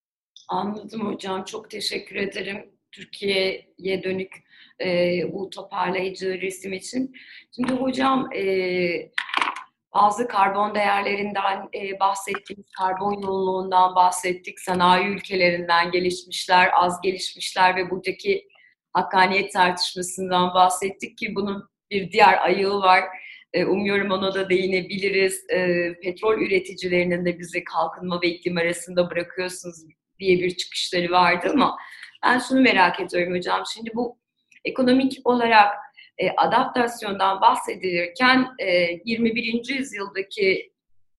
Anladım 0.49 1.13
hocam. 1.13 1.43
Çok 1.45 1.69
teşekkür 1.69 2.15
ederim 2.15 2.71
Türkiye'ye 2.91 4.03
dönük 4.03 4.43
bu 5.33 5.49
toparlayıcı 5.49 6.41
resim 6.41 6.73
için. 6.73 7.15
Şimdi 7.55 7.73
hocam 7.73 8.29
bazı 9.93 10.27
karbon 10.27 10.75
değerlerinden 10.75 11.69
bahsettik, 11.99 12.73
karbon 12.77 13.21
yoğunluğundan 13.21 13.95
bahsettik, 13.95 14.59
sanayi 14.59 15.07
ülkelerinden 15.07 15.91
gelişmişler, 15.91 16.69
az 16.73 17.01
gelişmişler 17.01 17.75
ve 17.75 17.89
buradaki 17.89 18.47
hakkaniyet 18.93 19.53
tartışmasından 19.53 20.53
bahsettik 20.53 21.17
ki 21.17 21.35
bunun 21.35 21.69
bir 21.91 22.11
diğer 22.11 22.45
ayağı 22.45 22.79
var. 22.79 23.03
E, 23.53 23.65
umuyorum 23.65 24.11
ona 24.11 24.33
da 24.33 24.49
değinebiliriz. 24.49 25.49
E, 25.49 25.91
petrol 26.03 26.41
üreticilerinin 26.41 27.25
de 27.25 27.39
bizi 27.39 27.63
kalkınma 27.63 28.21
ve 28.21 28.27
iklim 28.27 28.57
arasında 28.57 29.09
bırakıyorsunuz 29.09 29.75
diye 30.19 30.37
bir 30.37 30.57
çıkışları 30.57 31.11
vardı 31.11 31.47
ama 31.53 31.77
ben 32.23 32.39
şunu 32.39 32.61
merak 32.61 32.99
ediyorum 32.99 33.35
hocam. 33.35 33.63
Şimdi 33.73 33.91
bu 33.95 34.17
ekonomik 34.65 35.19
olarak 35.23 35.75
e, 36.17 36.29
adaptasyondan 36.31 37.41
bahsedilirken 37.41 38.47
21. 39.05 39.69
yüzyıldaki 39.69 40.71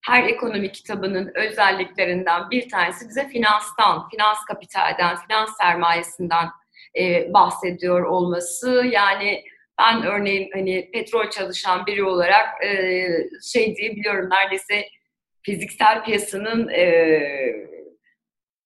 her 0.05 0.25
ekonomi 0.25 0.73
kitabının 0.73 1.33
özelliklerinden 1.35 2.51
bir 2.51 2.69
tanesi 2.69 3.09
bize 3.09 3.29
finanstan, 3.29 4.09
finans 4.09 4.45
kapitalden, 4.45 5.17
finans 5.17 5.57
sermayesinden 5.61 6.49
e, 6.99 7.33
bahsediyor 7.33 8.03
olması. 8.03 8.85
Yani 8.93 9.45
ben 9.79 10.03
örneğin 10.03 10.51
hani 10.53 10.91
petrol 10.93 11.31
çalışan 11.31 11.87
biri 11.87 12.05
olarak 12.05 12.65
e, 12.65 13.07
şey 13.53 13.77
diyebiliyorum 13.77 14.31
neredeyse 14.31 14.89
fiziksel 15.43 16.05
piyasanın 16.05 16.69
e, 16.69 17.73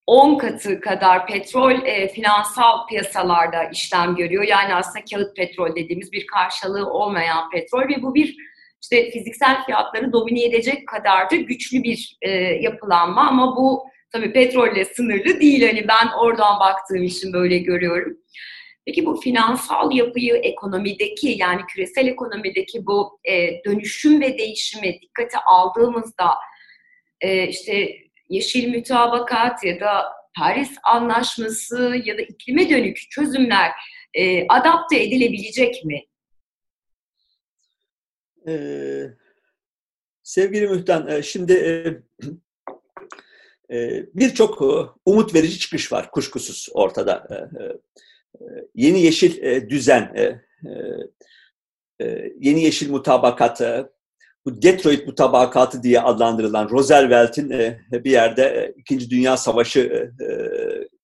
10 0.07 0.39
katı 0.39 0.81
kadar 0.81 1.27
petrol 1.27 1.87
e, 1.87 2.09
finansal 2.09 2.87
piyasalarda 2.87 3.65
işlem 3.65 4.17
görüyor. 4.17 4.43
Yani 4.43 4.75
aslında 4.75 5.05
kağıt 5.05 5.37
petrol 5.37 5.77
dediğimiz 5.77 6.13
bir 6.13 6.27
karşılığı 6.27 6.91
olmayan 6.91 7.51
petrol 7.51 7.89
ve 7.89 8.03
bu 8.03 8.15
bir 8.15 8.37
işte 8.83 9.11
fiziksel 9.11 9.65
fiyatları 9.65 10.13
domine 10.13 10.45
edecek 10.45 10.89
kadar 10.89 11.31
da 11.31 11.37
güçlü 11.37 11.83
bir 11.83 12.17
e, 12.23 12.31
yapılanma 12.41 13.29
ama 13.29 13.57
bu 13.57 13.85
Tabii 14.13 14.33
petrolle 14.33 14.85
sınırlı 14.85 15.41
değil. 15.41 15.67
Hani 15.67 15.89
ben 15.89 16.09
oradan 16.19 16.61
baktığım 16.61 17.03
için 17.03 17.33
böyle 17.33 17.59
görüyorum. 17.59 18.19
Peki 18.87 19.07
bu 19.07 19.21
finansal 19.21 19.93
yapıyı 19.93 20.35
ekonomideki 20.35 21.29
yani 21.39 21.61
küresel 21.69 22.07
ekonomideki 22.07 22.87
bu 22.87 23.21
e, 23.25 23.65
dönüşüm 23.65 24.21
ve 24.21 24.39
değişimi 24.39 25.01
dikkate 25.03 25.39
aldığımızda 25.39 26.31
e, 27.21 27.49
işte 27.49 27.97
yeşil 28.29 28.69
mütabakat 28.69 29.65
ya 29.65 29.81
da 29.81 30.05
Paris 30.39 30.71
Anlaşması 30.85 32.03
ya 32.05 32.19
da 32.19 32.23
iklime 32.23 32.71
dönük 32.71 33.11
çözümler 33.11 33.71
e, 34.15 34.47
adapte 34.49 35.03
edilebilecek 35.03 35.85
mi? 35.85 36.03
Ee, 38.49 39.07
sevgili 40.23 40.69
Mühtan, 40.69 41.09
e, 41.09 41.23
şimdi 41.23 41.53
e, 41.53 41.73
birçok 44.15 44.63
umut 45.07 45.35
verici 45.35 45.59
çıkış 45.59 45.93
var 45.93 46.11
kuşkusuz 46.11 46.69
ortada. 46.73 47.29
Yeni 48.75 49.01
yeşil 49.01 49.69
düzen, 49.69 50.13
yeni 52.41 52.63
yeşil 52.63 52.91
mutabakat, 52.91 53.61
bu 54.45 54.63
Detroit 54.63 55.07
mutabakatı 55.07 55.83
diye 55.83 56.01
adlandırılan 56.01 56.71
Roosevelt'in 56.71 57.51
bir 57.93 58.11
yerde 58.11 58.75
İkinci 58.77 59.11
Dünya 59.11 59.37
Savaşı 59.37 60.13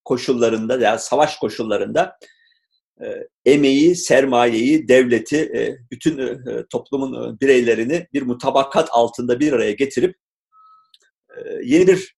koşullarında 0.05 0.79
yani 0.79 0.99
savaş 0.99 1.37
koşullarında 1.37 2.17
e, 3.01 3.29
emeği, 3.45 3.97
sermayeyi, 3.97 4.89
devleti, 4.89 5.37
e, 5.37 5.79
bütün 5.91 6.19
e, 6.19 6.37
toplumun 6.71 7.41
bireylerini 7.41 8.07
bir 8.13 8.23
mutabakat 8.23 8.89
altında 8.93 9.41
bir 9.41 9.53
araya 9.53 9.73
getirip 9.73 10.17
yeni 11.63 11.87
bir 11.87 12.17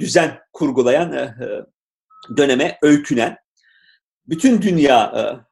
düzen 0.00 0.38
kurgulayan 0.52 1.36
döneme 2.36 2.78
öykünen, 2.82 3.36
bütün 4.26 4.62
dünya 4.62 5.46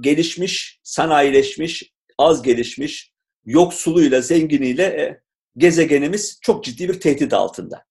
gelişmiş, 0.00 0.80
sanayileşmiş, 0.82 1.92
az 2.18 2.42
gelişmiş, 2.42 3.12
yoksuluyla, 3.44 4.20
zenginiyle 4.20 5.20
gezegenimiz 5.56 6.38
çok 6.42 6.64
ciddi 6.64 6.88
bir 6.88 7.00
tehdit 7.00 7.32
altında. 7.32 7.84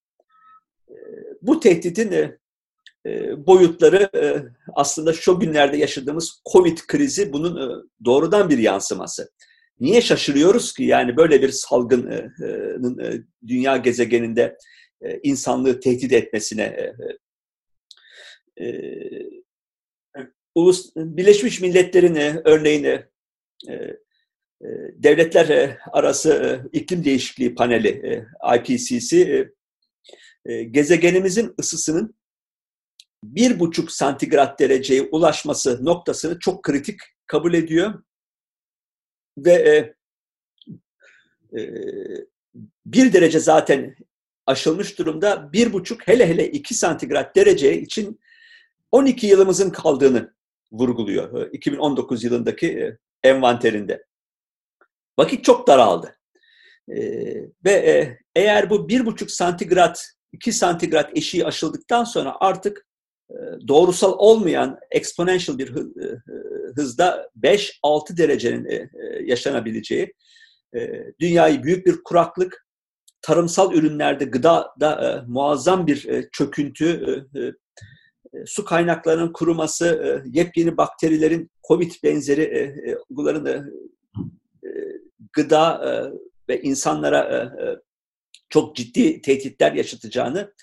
Bu 1.41 1.59
tehditin 1.59 2.39
boyutları 3.37 4.09
aslında 4.73 5.13
şu 5.13 5.39
günlerde 5.39 5.77
yaşadığımız 5.77 6.41
Covid 6.51 6.77
krizi 6.77 7.33
bunun 7.33 7.89
doğrudan 8.05 8.49
bir 8.49 8.57
yansıması. 8.57 9.31
Niye 9.79 10.01
şaşırıyoruz 10.01 10.73
ki 10.73 10.83
yani 10.83 11.17
böyle 11.17 11.41
bir 11.41 11.49
salgının 11.49 12.33
dünya 13.47 13.77
gezegeninde 13.77 14.57
insanlığı 15.23 15.79
tehdit 15.79 16.13
etmesine 16.13 16.93
Ulus 20.55 20.95
Birleşmiş 20.95 21.61
Milletler'in 21.61 22.41
örneğini 22.45 23.05
devletler 24.93 25.77
arası 25.91 26.61
iklim 26.73 27.03
değişikliği 27.05 27.55
paneli 27.55 28.25
IPCC 28.55 29.49
gezegenimizin 30.71 31.53
ısısının 31.59 32.19
bir 33.23 33.59
buçuk 33.59 33.91
santigrat 33.91 34.59
dereceye 34.59 35.01
ulaşması 35.01 35.85
noktasını 35.85 36.39
çok 36.39 36.63
kritik 36.63 36.99
kabul 37.27 37.53
ediyor. 37.53 38.03
Ve 39.37 39.53
e, 39.53 39.95
e, 41.59 41.73
bir 42.85 43.13
derece 43.13 43.39
zaten 43.39 43.95
aşılmış 44.49 44.99
durumda. 44.99 45.53
Bir 45.53 45.73
buçuk 45.73 46.07
hele 46.07 46.27
hele 46.27 46.51
iki 46.51 46.73
santigrat 46.73 47.35
derece 47.35 47.81
için 47.81 48.19
12 48.91 49.27
yılımızın 49.27 49.69
kaldığını 49.69 50.33
vurguluyor 50.71 51.51
2019 51.53 52.23
yılındaki 52.23 52.67
e, 52.67 52.97
envanterinde. 53.23 54.05
Vakit 55.19 55.43
çok 55.43 55.67
daraldı. 55.67 56.15
E, 56.89 56.97
ve 57.65 57.71
e, 57.71 58.19
eğer 58.35 58.69
bu 58.69 58.89
bir 58.89 59.05
buçuk 59.05 59.31
santigrat, 59.31 60.05
iki 60.31 60.53
santigrat 60.53 61.17
eşiği 61.17 61.45
aşıldıktan 61.45 62.03
sonra 62.03 62.35
artık 62.39 62.89
doğrusal 63.67 64.13
olmayan 64.17 64.79
exponential 64.91 65.57
bir 65.57 65.75
e, 65.75 65.79
e, 65.79 66.15
hızda 66.75 67.29
5-6 67.43 68.17
derecenin 68.17 68.65
e, 68.65 68.89
yaşanabileceği, 69.23 70.13
dünyayı 71.19 71.63
büyük 71.63 71.85
bir 71.85 72.03
kuraklık, 72.03 72.67
tarımsal 73.21 73.73
ürünlerde, 73.73 74.25
gıdada 74.25 75.23
muazzam 75.27 75.87
bir 75.87 76.29
çöküntü, 76.31 77.25
su 78.45 78.65
kaynaklarının 78.65 79.33
kuruması, 79.33 80.21
yepyeni 80.25 80.77
bakterilerin 80.77 81.51
COVID 81.67 81.91
benzeri 82.03 82.75
bunların 83.09 83.71
gıda 85.33 85.81
ve 86.49 86.61
insanlara 86.61 87.51
çok 88.49 88.75
ciddi 88.75 89.21
tehditler 89.21 89.73
yaşatacağını 89.73 90.53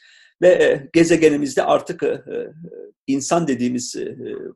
ve 0.43 0.49
e, 0.49 0.89
gezegenimizde 0.93 1.63
artık 1.63 2.03
e, 2.03 2.07
e, 2.07 2.49
insan 3.07 3.49
dediğimiz 3.49 3.97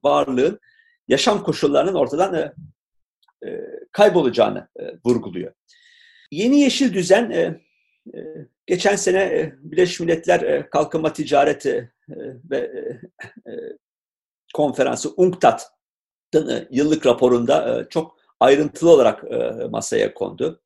varlığın 0.04 0.60
yaşam 1.08 1.42
koşullarının 1.42 1.94
ortadan 1.94 2.54
kaybolacağını 3.92 4.68
vurguluyor. 5.04 5.52
Yeni 6.30 6.60
yeşil 6.60 6.94
düzen 6.94 7.60
geçen 8.66 8.96
sene 8.96 9.52
Birleşmiş 9.58 10.00
Milletler 10.00 10.70
Kalkınma 10.70 11.12
Ticareti 11.12 11.92
ve 12.50 12.70
konferansı 14.54 15.10
UNCTAD'ın 15.16 16.68
yıllık 16.70 17.06
raporunda 17.06 17.86
çok 17.90 18.16
ayrıntılı 18.40 18.90
olarak 18.90 19.24
masaya 19.70 20.14
kondu. 20.14 20.62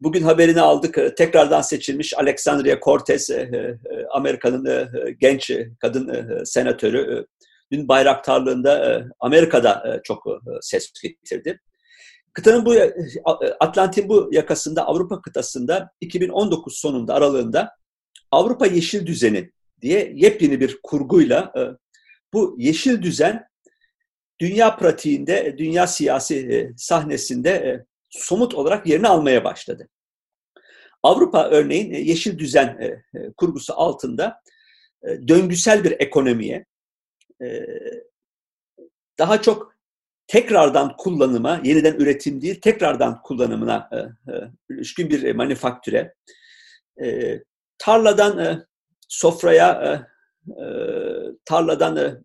Bugün 0.00 0.22
haberini 0.22 0.60
aldık. 0.60 1.16
Tekrardan 1.16 1.60
seçilmiş 1.60 2.18
Alexandria 2.18 2.80
Cortez, 2.80 3.30
Amerika'nın 4.10 4.88
genç 5.20 5.52
kadın 5.80 6.44
senatörü. 6.44 7.26
Dün 7.72 7.88
bayraktarlığında 7.88 9.04
Amerika'da 9.20 10.00
çok 10.04 10.24
ses 10.60 10.92
getirdi. 11.02 11.60
Kıtanın 12.32 12.66
bu, 12.66 12.74
Atlantin 13.60 14.08
bu 14.08 14.28
yakasında, 14.32 14.86
Avrupa 14.86 15.22
kıtasında 15.22 15.90
2019 16.00 16.78
sonunda, 16.78 17.14
aralığında 17.14 17.70
Avrupa 18.30 18.66
Yeşil 18.66 19.06
Düzeni 19.06 19.50
diye 19.80 20.12
yepyeni 20.14 20.60
bir 20.60 20.80
kurguyla 20.82 21.52
bu 22.32 22.54
yeşil 22.58 23.02
düzen 23.02 23.46
dünya 24.40 24.76
pratiğinde, 24.76 25.54
dünya 25.58 25.86
siyasi 25.86 26.70
sahnesinde 26.76 27.84
somut 28.10 28.54
olarak 28.54 28.86
yerini 28.86 29.08
almaya 29.08 29.44
başladı. 29.44 29.88
Avrupa 31.02 31.50
örneğin 31.50 31.92
e, 31.92 32.00
yeşil 32.00 32.38
düzen 32.38 32.78
e, 32.80 33.18
e, 33.18 33.32
kurgusu 33.36 33.74
altında 33.74 34.42
döngüsel 35.28 35.84
bir 35.84 35.90
ekonomiye, 35.90 36.64
daha 39.18 39.42
çok 39.42 39.71
tekrardan 40.32 40.96
kullanıma, 40.96 41.60
yeniden 41.64 41.94
üretim 41.94 42.42
değil, 42.42 42.60
tekrardan 42.60 43.22
kullanımına 43.22 43.90
ilişkin 44.70 45.10
bir 45.10 45.34
manifakture, 45.34 46.14
tarladan 47.78 48.64
sofraya, 49.08 50.02
tarladan 51.44 52.24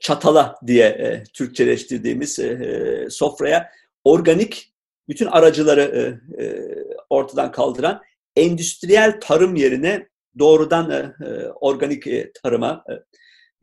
çatala 0.00 0.56
diye 0.66 1.22
Türkçeleştirdiğimiz 1.34 2.40
sofraya 3.10 3.70
organik 4.04 4.72
bütün 5.08 5.26
aracıları 5.26 5.80
e, 5.80 6.44
e, 6.44 6.68
ortadan 7.10 7.52
kaldıran 7.52 8.02
endüstriyel 8.36 9.20
tarım 9.20 9.54
yerine 9.54 10.08
doğrudan 10.38 10.90
e, 10.90 11.24
e 11.26 11.48
organik 11.48 12.06
e, 12.06 12.32
tarıma 12.42 12.84
e, 12.90 12.92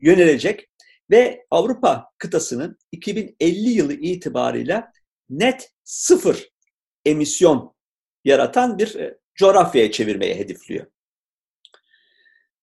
yönelecek 0.00 0.69
ve 1.10 1.46
Avrupa 1.50 2.12
kıtasının 2.18 2.78
2050 2.92 3.68
yılı 3.68 3.92
itibarıyla 3.92 4.92
net 5.30 5.72
sıfır 5.84 6.48
emisyon 7.04 7.74
yaratan 8.24 8.78
bir 8.78 8.94
e, 8.94 9.18
coğrafyaya 9.34 9.92
çevirmeye 9.92 10.34
hedefliyor. 10.34 10.86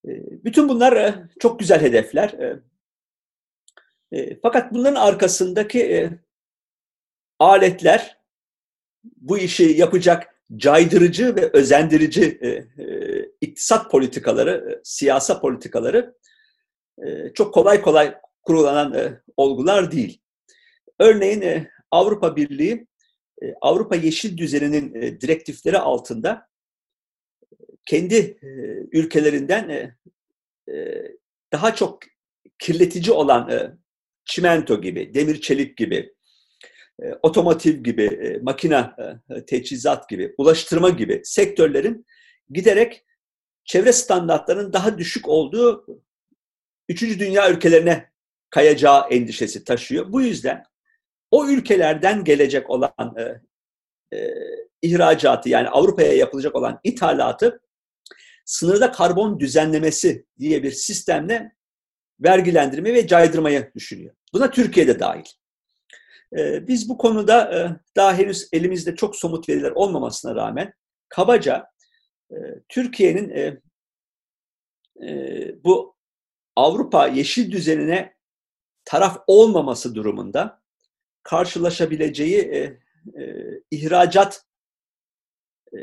E, 0.07 0.11
bütün 0.45 0.69
bunlar 0.69 0.97
e, 0.97 1.29
çok 1.39 1.59
güzel 1.59 1.81
hedefler. 1.81 2.59
Fakat 4.41 4.73
bunların 4.73 5.01
arkasındaki 5.01 6.09
aletler 7.39 8.17
bu 9.03 9.37
işi 9.37 9.63
yapacak 9.63 10.35
caydırıcı 10.55 11.35
ve 11.35 11.49
özendirici 11.53 12.39
iktisat 13.41 13.91
politikaları, 13.91 14.81
siyasa 14.83 15.41
politikaları 15.41 16.15
çok 17.33 17.53
kolay 17.53 17.81
kolay 17.81 18.15
kurulanan 18.47 18.93
e, 18.93 19.21
olgular 19.37 19.91
değil. 19.91 20.21
Örneğin 20.99 21.41
e, 21.41 21.71
Avrupa 21.91 22.35
Birliği, 22.35 22.87
e, 23.41 23.53
Avrupa 23.61 23.95
Yeşil 23.95 24.37
Düzeni'nin 24.37 24.95
e, 24.95 25.21
direktifleri 25.21 25.77
altında 25.77 26.47
kendi 27.85 28.15
e, 28.15 28.47
ülkelerinden 28.91 29.69
e, 29.69 29.95
e, 30.73 31.03
daha 31.53 31.75
çok 31.75 31.99
kirletici 32.59 33.11
olan 33.11 33.49
e, 33.49 33.71
çimento 34.25 34.81
gibi, 34.81 35.13
demir 35.13 35.41
çelik 35.41 35.77
gibi, 35.77 36.13
e, 37.03 37.13
otomotiv 37.23 37.83
gibi, 37.83 38.03
e, 38.03 38.37
makina 38.41 38.95
e, 39.29 39.45
teçhizat 39.45 40.09
gibi, 40.09 40.35
ulaştırma 40.37 40.89
gibi 40.89 41.21
sektörlerin 41.23 42.05
giderek 42.49 43.05
çevre 43.65 43.93
standartlarının 43.93 44.73
daha 44.73 44.97
düşük 44.97 45.27
olduğu 45.27 45.85
üçüncü 46.89 47.19
dünya 47.19 47.51
ülkelerine 47.51 48.16
kayacağı 48.49 49.07
endişesi 49.09 49.63
taşıyor. 49.63 50.11
Bu 50.11 50.21
yüzden 50.21 50.63
o 51.31 51.47
ülkelerden 51.47 52.23
gelecek 52.23 52.69
olan 52.69 53.15
e, 53.17 53.41
e, 54.17 54.33
ihracatı 54.81 55.49
yani 55.49 55.69
Avrupa'ya 55.69 56.13
yapılacak 56.13 56.55
olan 56.55 56.79
ithalatı 56.83 57.61
sınırda 58.45 58.91
karbon 58.91 59.39
düzenlemesi 59.39 60.25
diye 60.39 60.63
bir 60.63 60.71
sistemle 60.71 61.55
vergilendirme 62.19 62.93
ve 62.93 63.07
caydırmaya 63.07 63.73
düşünüyor. 63.73 64.15
Buna 64.33 64.51
Türkiye 64.51 64.87
de 64.87 64.99
dahil. 64.99 65.25
E, 66.37 66.67
biz 66.67 66.89
bu 66.89 66.97
konuda 66.97 67.59
e, 67.59 67.59
daha 67.95 68.17
henüz 68.17 68.49
elimizde 68.53 68.95
çok 68.95 69.15
somut 69.15 69.49
veriler 69.49 69.71
olmamasına 69.71 70.35
rağmen 70.35 70.73
kabaca 71.09 71.67
e, 72.31 72.35
Türkiye'nin 72.69 73.29
e, 73.29 73.61
e, 75.07 75.63
bu 75.63 75.95
Avrupa 76.55 77.07
yeşil 77.07 77.51
düzenine 77.51 78.16
taraf 78.87 79.17
olmaması 79.27 79.95
durumunda 79.95 80.61
karşılaşabileceği 81.23 82.39
e, 82.39 82.57
e, 83.21 83.35
ihracat 83.71 84.43
e, 85.73 85.77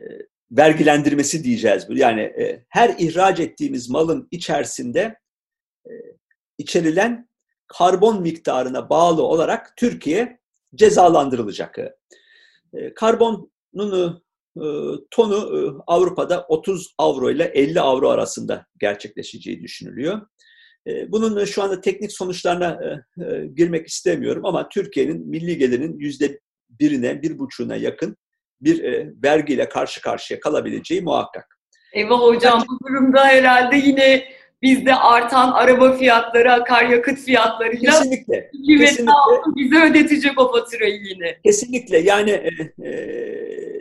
vergilendirmesi 0.50 1.44
diyeceğiz. 1.44 1.86
Yani 1.88 2.20
e, 2.20 2.66
her 2.68 2.94
ihraç 2.98 3.40
ettiğimiz 3.40 3.90
malın 3.90 4.28
içerisinde 4.30 5.18
e, 5.86 5.92
içerilen 6.58 7.28
karbon 7.66 8.22
miktarına 8.22 8.90
bağlı 8.90 9.22
olarak 9.22 9.76
Türkiye 9.76 10.40
cezalandırılacak. 10.74 11.78
E, 12.74 12.94
karbonun 12.94 14.22
e, 14.56 14.64
tonu 15.10 15.58
e, 15.58 15.82
Avrupa'da 15.86 16.46
30 16.48 16.94
avro 16.98 17.30
ile 17.30 17.44
50 17.44 17.80
avro 17.80 18.08
arasında 18.08 18.66
gerçekleşeceği 18.80 19.62
düşünülüyor. 19.62 20.20
E, 20.86 21.12
bunun 21.12 21.44
şu 21.44 21.62
anda 21.62 21.80
teknik 21.80 22.12
sonuçlarına 22.12 22.80
girmek 23.56 23.86
istemiyorum 23.86 24.46
ama 24.46 24.68
Türkiye'nin 24.68 25.28
milli 25.28 25.58
gelirinin 25.58 25.98
yüzde 25.98 26.40
birine, 26.80 27.22
bir 27.22 27.38
buçuğuna 27.38 27.76
yakın 27.76 28.16
bir 28.60 28.82
vergiyle 29.24 29.68
karşı 29.68 30.00
karşıya 30.00 30.40
kalabileceği 30.40 31.00
muhakkak. 31.02 31.58
Eyvah 31.92 32.20
hocam 32.20 32.64
bu 32.68 32.88
durumda 32.88 33.24
herhalde 33.24 33.76
yine 33.76 34.24
bizde 34.62 34.94
artan 34.94 35.52
araba 35.52 35.92
fiyatları, 35.92 36.52
akaryakıt 36.52 37.18
fiyatlarıyla 37.18 37.90
kesinlikle, 37.90 38.50
kesinlikle 38.66 39.12
bize 39.56 39.84
ödetecek 39.84 40.40
o 40.40 40.52
faturayı 40.52 41.00
yine. 41.02 41.38
Kesinlikle 41.44 41.98
yani 41.98 42.30
e, 42.30 42.50
e, 42.88 43.73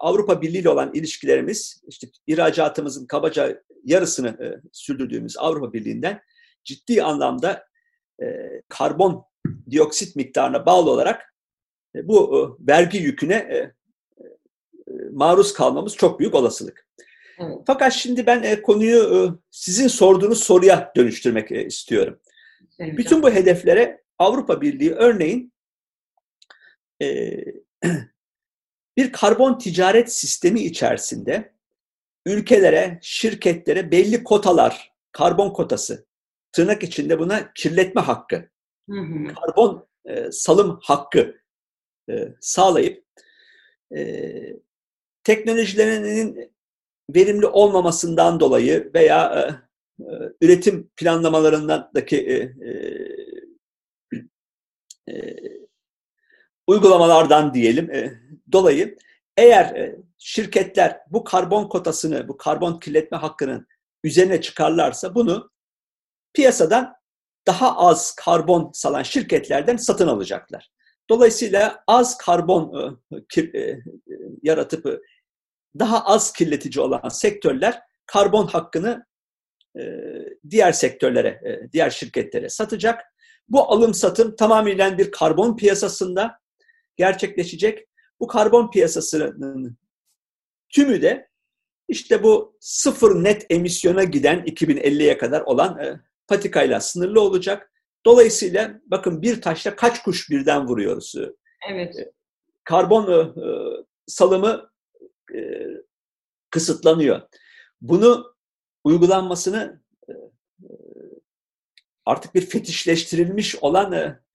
Avrupa 0.00 0.42
Birliği 0.42 0.58
ile 0.58 0.68
olan 0.68 0.90
ilişkilerimiz, 0.94 1.82
işte 1.88 2.08
ihracatımızın 2.26 3.06
kabaca 3.06 3.62
yarısını 3.84 4.28
e, 4.28 4.46
sürdürdüğümüz 4.72 5.38
Avrupa 5.38 5.72
Birliği'nden 5.72 6.20
ciddi 6.64 7.02
anlamda 7.02 7.66
e, 8.22 8.26
karbon 8.68 9.24
dioksit 9.70 10.16
miktarına 10.16 10.66
bağlı 10.66 10.90
olarak 10.90 11.34
e, 11.96 12.08
bu 12.08 12.38
e, 12.38 12.66
vergi 12.68 12.98
yüküne 12.98 13.34
e, 13.34 13.56
e, 13.56 13.72
maruz 15.12 15.52
kalmamız 15.52 15.96
çok 15.96 16.20
büyük 16.20 16.34
olasılık. 16.34 16.86
Evet. 17.38 17.58
Fakat 17.66 17.92
şimdi 17.92 18.26
ben 18.26 18.42
e, 18.42 18.62
konuyu 18.62 18.98
e, 18.98 19.18
sizin 19.50 19.88
sorduğunuz 19.88 20.44
soruya 20.44 20.92
dönüştürmek 20.96 21.52
e, 21.52 21.66
istiyorum. 21.66 22.20
Evet. 22.78 22.98
Bütün 22.98 23.22
bu 23.22 23.30
hedeflere 23.30 24.02
Avrupa 24.18 24.60
Birliği 24.60 24.92
örneğin 24.92 25.52
e, 27.02 27.36
bir 28.96 29.12
karbon 29.12 29.58
ticaret 29.58 30.12
sistemi 30.12 30.60
içerisinde 30.60 31.52
ülkelere, 32.26 32.98
şirketlere 33.02 33.90
belli 33.90 34.24
kotalar, 34.24 34.92
karbon 35.12 35.50
kotası, 35.50 36.06
tırnak 36.52 36.82
içinde 36.82 37.18
buna 37.18 37.52
kirletme 37.52 38.00
hakkı, 38.00 38.50
hı 38.90 39.00
hı. 39.00 39.34
karbon 39.34 39.88
e, 40.04 40.32
salım 40.32 40.78
hakkı 40.82 41.36
e, 42.10 42.28
sağlayıp 42.40 43.04
e, 43.96 44.32
teknolojilerinin 45.24 46.52
verimli 47.14 47.46
olmamasından 47.46 48.40
dolayı 48.40 48.90
veya 48.94 49.34
e, 49.34 49.66
e, 50.04 50.32
üretim 50.40 50.90
planlamalarındaki 50.96 52.16
e, 52.16 52.34
e, 52.68 52.72
e, 55.12 55.36
uygulamalardan 56.66 57.54
diyelim 57.54 57.90
e, 57.90 58.20
dolayı 58.52 58.96
eğer 59.36 59.74
e, 59.74 59.96
şirketler 60.18 61.00
bu 61.10 61.24
karbon 61.24 61.68
kotasını, 61.68 62.28
bu 62.28 62.36
karbon 62.36 62.78
kirletme 62.78 63.18
hakkının 63.18 63.66
üzerine 64.04 64.40
çıkarlarsa 64.40 65.14
bunu 65.14 65.50
piyasadan 66.34 66.94
daha 67.46 67.76
az 67.76 68.14
karbon 68.14 68.70
salan 68.74 69.02
şirketlerden 69.02 69.76
satın 69.76 70.08
alacaklar. 70.08 70.70
Dolayısıyla 71.10 71.84
az 71.86 72.18
karbon 72.18 72.98
e, 73.36 73.78
yaratıp 74.42 75.02
daha 75.78 76.04
az 76.04 76.32
kirletici 76.32 76.84
olan 76.84 77.08
sektörler 77.08 77.82
karbon 78.06 78.46
hakkını 78.46 79.06
diğer 80.50 80.72
sektörlere, 80.72 81.40
diğer 81.72 81.90
şirketlere 81.90 82.48
satacak. 82.48 83.04
Bu 83.48 83.72
alım 83.72 83.94
satım 83.94 84.36
tamamen 84.36 84.98
bir 84.98 85.10
karbon 85.10 85.56
piyasasında 85.56 86.38
gerçekleşecek. 86.96 87.88
Bu 88.20 88.26
karbon 88.26 88.70
piyasasının 88.70 89.78
tümü 90.68 91.02
de 91.02 91.28
işte 91.88 92.22
bu 92.22 92.56
sıfır 92.60 93.24
net 93.24 93.46
emisyona 93.50 94.04
giden 94.04 94.38
2050'ye 94.38 95.18
kadar 95.18 95.40
olan 95.40 95.78
e, 95.78 96.00
patikayla 96.28 96.80
sınırlı 96.80 97.20
olacak. 97.20 97.72
Dolayısıyla 98.04 98.80
bakın 98.86 99.22
bir 99.22 99.42
taşla 99.42 99.76
kaç 99.76 100.02
kuş 100.02 100.30
birden 100.30 100.66
vuruyoruz. 100.66 101.14
Evet. 101.70 101.98
E, 101.98 102.12
karbon 102.64 103.12
e, 103.12 103.14
e, 103.14 103.46
salımı 104.06 104.70
e, 105.34 105.38
kısıtlanıyor. 106.50 107.22
Bunu 107.80 108.34
uygulanmasını 108.84 109.82
e, 110.08 110.12
e 110.12 110.70
artık 112.04 112.34
bir 112.34 112.46
fetişleştirilmiş 112.46 113.56
olan 113.56 113.92
e, 113.92 113.98
e 113.98 114.25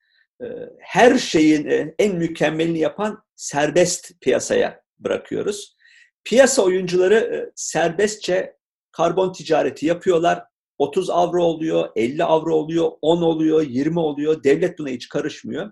her 0.80 1.18
şeyin 1.18 1.66
e, 1.66 1.96
en 2.00 2.16
mükemmelini 2.16 2.80
yapan 2.80 3.24
serbest 3.36 4.12
piyasaya 4.22 4.82
bırakıyoruz. 5.00 5.76
Piyasa 6.24 6.62
oyuncuları 6.62 7.16
e, 7.16 7.52
serbestçe 7.56 8.58
karbon 8.92 9.34
ticareti 9.34 9.86
yapıyorlar. 9.86 10.44
30 10.78 11.10
avro 11.10 11.44
oluyor, 11.44 11.90
50 11.96 12.24
avro 12.24 12.56
oluyor, 12.56 12.92
10 13.02 13.22
oluyor, 13.22 13.62
20 13.62 14.00
oluyor. 14.00 14.44
Devlet 14.44 14.80
buna 14.80 14.90
hiç 14.90 15.10
karışmıyor. 15.10 15.72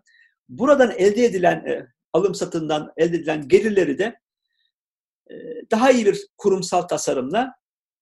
Buradan 0.50 0.92
elde 0.98 1.26
edilen 1.26 1.66
e, 1.66 1.88
alım 2.14 2.36
satından 2.36 2.94
elde 2.98 3.18
edilen 3.18 3.48
gelirleri 3.48 3.98
de 3.98 4.20
e, 5.32 5.36
daha 5.72 5.92
iyi 5.92 6.06
bir 6.06 6.28
kurumsal 6.38 6.82
tasarımla 6.82 7.54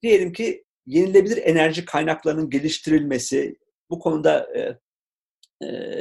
diyelim 0.02 0.34
ki 0.34 0.64
yenilebilir 0.86 1.38
enerji 1.38 1.86
kaynaklarının 1.86 2.50
geliştirilmesi, 2.50 3.58
bu 3.90 4.00
konuda 4.00 4.48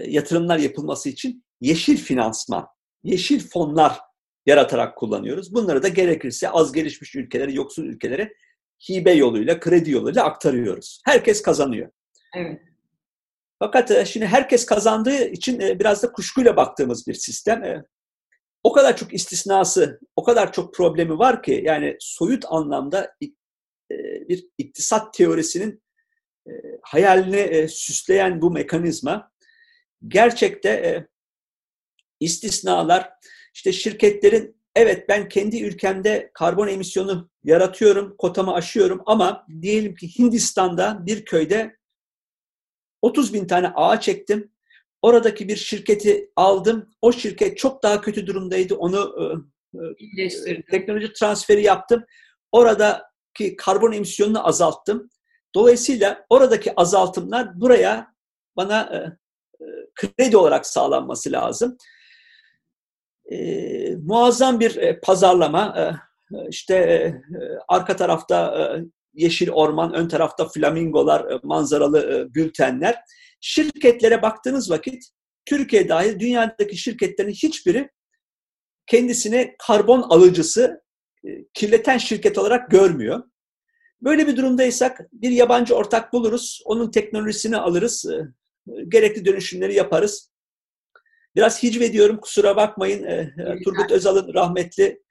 yatırımlar 0.06 0.58
yapılması 0.58 1.08
için 1.08 1.44
yeşil 1.60 1.96
finansman 1.96 2.66
yeşil 3.04 3.48
fonlar 3.48 3.98
yaratarak 4.46 4.96
kullanıyoruz. 4.96 5.54
Bunları 5.54 5.82
da 5.82 5.88
gerekirse 5.88 6.50
az 6.50 6.72
gelişmiş 6.72 7.14
ülkelere, 7.14 7.52
yoksul 7.52 7.84
ülkelere 7.84 8.32
hibe 8.88 9.12
yoluyla, 9.12 9.60
kredi 9.60 9.90
yoluyla 9.90 10.24
aktarıyoruz. 10.24 11.02
Herkes 11.04 11.42
kazanıyor. 11.42 11.90
Evet. 12.36 12.60
Fakat 13.58 14.06
şimdi 14.06 14.26
herkes 14.26 14.66
kazandığı 14.66 15.24
için 15.24 15.58
biraz 15.58 16.02
da 16.02 16.12
kuşkuyla 16.12 16.56
baktığımız 16.56 17.06
bir 17.06 17.14
sistem. 17.14 17.84
O 18.62 18.72
kadar 18.72 18.96
çok 18.96 19.14
istisnası, 19.14 20.00
o 20.16 20.24
kadar 20.24 20.52
çok 20.52 20.74
problemi 20.74 21.18
var 21.18 21.42
ki 21.42 21.62
yani 21.64 21.96
soyut 22.00 22.44
anlamda 22.48 23.14
bir 24.28 24.46
iktisat 24.58 25.14
teorisinin 25.14 25.82
hayalini 26.82 27.68
süsleyen 27.68 28.42
bu 28.42 28.50
mekanizma 28.50 29.30
gerçekte 30.08 31.06
istisnalar, 32.20 33.10
işte 33.54 33.72
şirketlerin 33.72 34.62
evet 34.74 35.08
ben 35.08 35.28
kendi 35.28 35.62
ülkemde 35.62 36.30
karbon 36.34 36.68
emisyonu 36.68 37.30
yaratıyorum, 37.44 38.16
kotamı 38.18 38.54
aşıyorum 38.54 39.02
ama 39.06 39.46
diyelim 39.62 39.94
ki 39.94 40.18
Hindistan'da 40.18 41.06
bir 41.06 41.24
köyde 41.24 41.76
30 43.02 43.34
bin 43.34 43.46
tane 43.46 43.68
ağaç 43.68 44.08
ektim. 44.08 44.52
Oradaki 45.02 45.48
bir 45.48 45.56
şirketi 45.56 46.32
aldım. 46.36 46.90
O 47.02 47.12
şirket 47.12 47.58
çok 47.58 47.82
daha 47.82 48.00
kötü 48.00 48.26
durumdaydı. 48.26 48.74
Onu 48.74 49.16
e, 50.18 50.22
e 50.22 50.62
teknoloji 50.62 51.12
transferi 51.12 51.62
yaptım. 51.62 52.04
Oradaki 52.52 53.56
karbon 53.58 53.92
emisyonunu 53.92 54.48
azalttım. 54.48 55.10
Dolayısıyla 55.54 56.26
oradaki 56.28 56.80
azaltımlar 56.80 57.60
buraya 57.60 58.14
bana 58.56 58.80
e, 58.82 58.96
e 58.96 59.16
kredi 59.96 60.36
olarak 60.36 60.66
sağlanması 60.66 61.32
lazım 61.32 61.76
e, 63.32 63.96
muazzam 63.96 64.60
bir 64.60 64.76
e, 64.76 65.00
pazarlama. 65.00 65.74
E, 65.78 65.84
işte 66.48 66.74
e, 66.74 67.14
arka 67.68 67.96
tarafta 67.96 68.58
e, 68.58 68.84
yeşil 69.14 69.50
orman, 69.50 69.94
ön 69.94 70.08
tarafta 70.08 70.48
flamingolar, 70.48 71.30
e, 71.30 71.40
manzaralı 71.42 72.12
e, 72.12 72.34
bültenler. 72.34 72.96
Şirketlere 73.40 74.22
baktığınız 74.22 74.70
vakit 74.70 75.04
Türkiye 75.44 75.88
dahil 75.88 76.20
dünyadaki 76.20 76.76
şirketlerin 76.76 77.30
hiçbiri 77.30 77.90
kendisini 78.86 79.54
karbon 79.58 80.02
alıcısı, 80.02 80.82
e, 81.24 81.28
kirleten 81.54 81.98
şirket 81.98 82.38
olarak 82.38 82.70
görmüyor. 82.70 83.22
Böyle 84.02 84.26
bir 84.26 84.36
durumdaysak 84.36 85.00
bir 85.12 85.30
yabancı 85.30 85.74
ortak 85.74 86.12
buluruz, 86.12 86.62
onun 86.64 86.90
teknolojisini 86.90 87.56
alırız, 87.56 88.06
e, 88.06 88.28
gerekli 88.88 89.24
dönüşümleri 89.24 89.74
yaparız. 89.74 90.30
Biraz 91.36 91.62
hicve 91.62 91.92
diyorum 91.92 92.20
kusura 92.20 92.56
bakmayın. 92.56 93.04
E, 93.04 93.34
Turgut 93.64 93.90
Özal'ın 93.90 94.34
rahmetli 94.34 95.02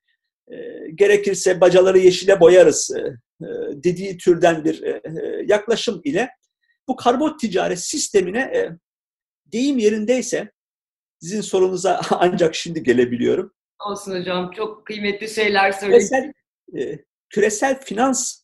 gerekirse 0.96 1.62
bacaları 1.62 2.00
yeşile 2.00 2.40
boyarız 2.40 2.92
dediği 3.72 4.18
türden 4.18 4.64
bir 4.64 4.84
yaklaşım 5.50 6.02
ile 6.04 6.30
bu 6.88 6.96
karbon 6.96 7.38
ticaret 7.38 7.80
sistemine 7.80 8.70
deyim 9.46 9.78
yerindeyse 9.78 10.52
sizin 11.22 11.42
sorunuza 11.42 12.02
ancak 12.12 12.56
şimdi 12.56 12.84
gelebiliyorum. 12.84 13.54
Olsun 13.80 14.20
hocam. 14.20 14.52
Çok 14.52 14.86
kıymetli 14.86 15.30
şeyler 15.30 15.72
söylediniz. 15.72 16.10
Küresel, 16.10 16.34
e, 16.80 17.06
küresel 17.30 17.82
finans 17.82 18.42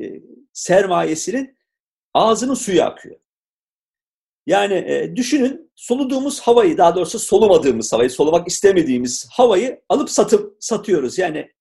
e, 0.00 0.04
sermayesinin 0.52 1.58
ağzının 2.14 2.54
suyu 2.54 2.82
akıyor. 2.82 3.16
Yani 4.46 4.74
e, 4.74 5.16
düşünün 5.16 5.72
soluduğumuz 5.76 6.40
havayı, 6.40 6.78
daha 6.78 6.96
doğrusu 6.96 7.18
solumadığımız 7.18 7.92
havayı, 7.92 8.10
solumak 8.10 8.48
istemediğimiz 8.48 9.28
havayı 9.32 9.80
alıp 9.88 10.10
satıp 10.10 10.56
satıyoruz. 10.60 11.18
Yani 11.18 11.52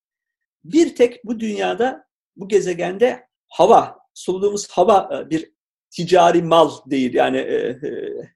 bir 0.64 0.96
tek 0.96 1.26
bu 1.26 1.40
dünyada, 1.40 2.08
bu 2.36 2.48
gezegende 2.48 3.28
hava, 3.48 3.98
soluduğumuz 4.14 4.70
hava 4.70 5.10
e, 5.14 5.30
bir 5.30 5.52
ticari 5.92 6.44
mal 6.44 6.72
değil. 6.86 7.14
Yani 7.14 7.38
e, 7.38 7.56
e, 7.56 7.80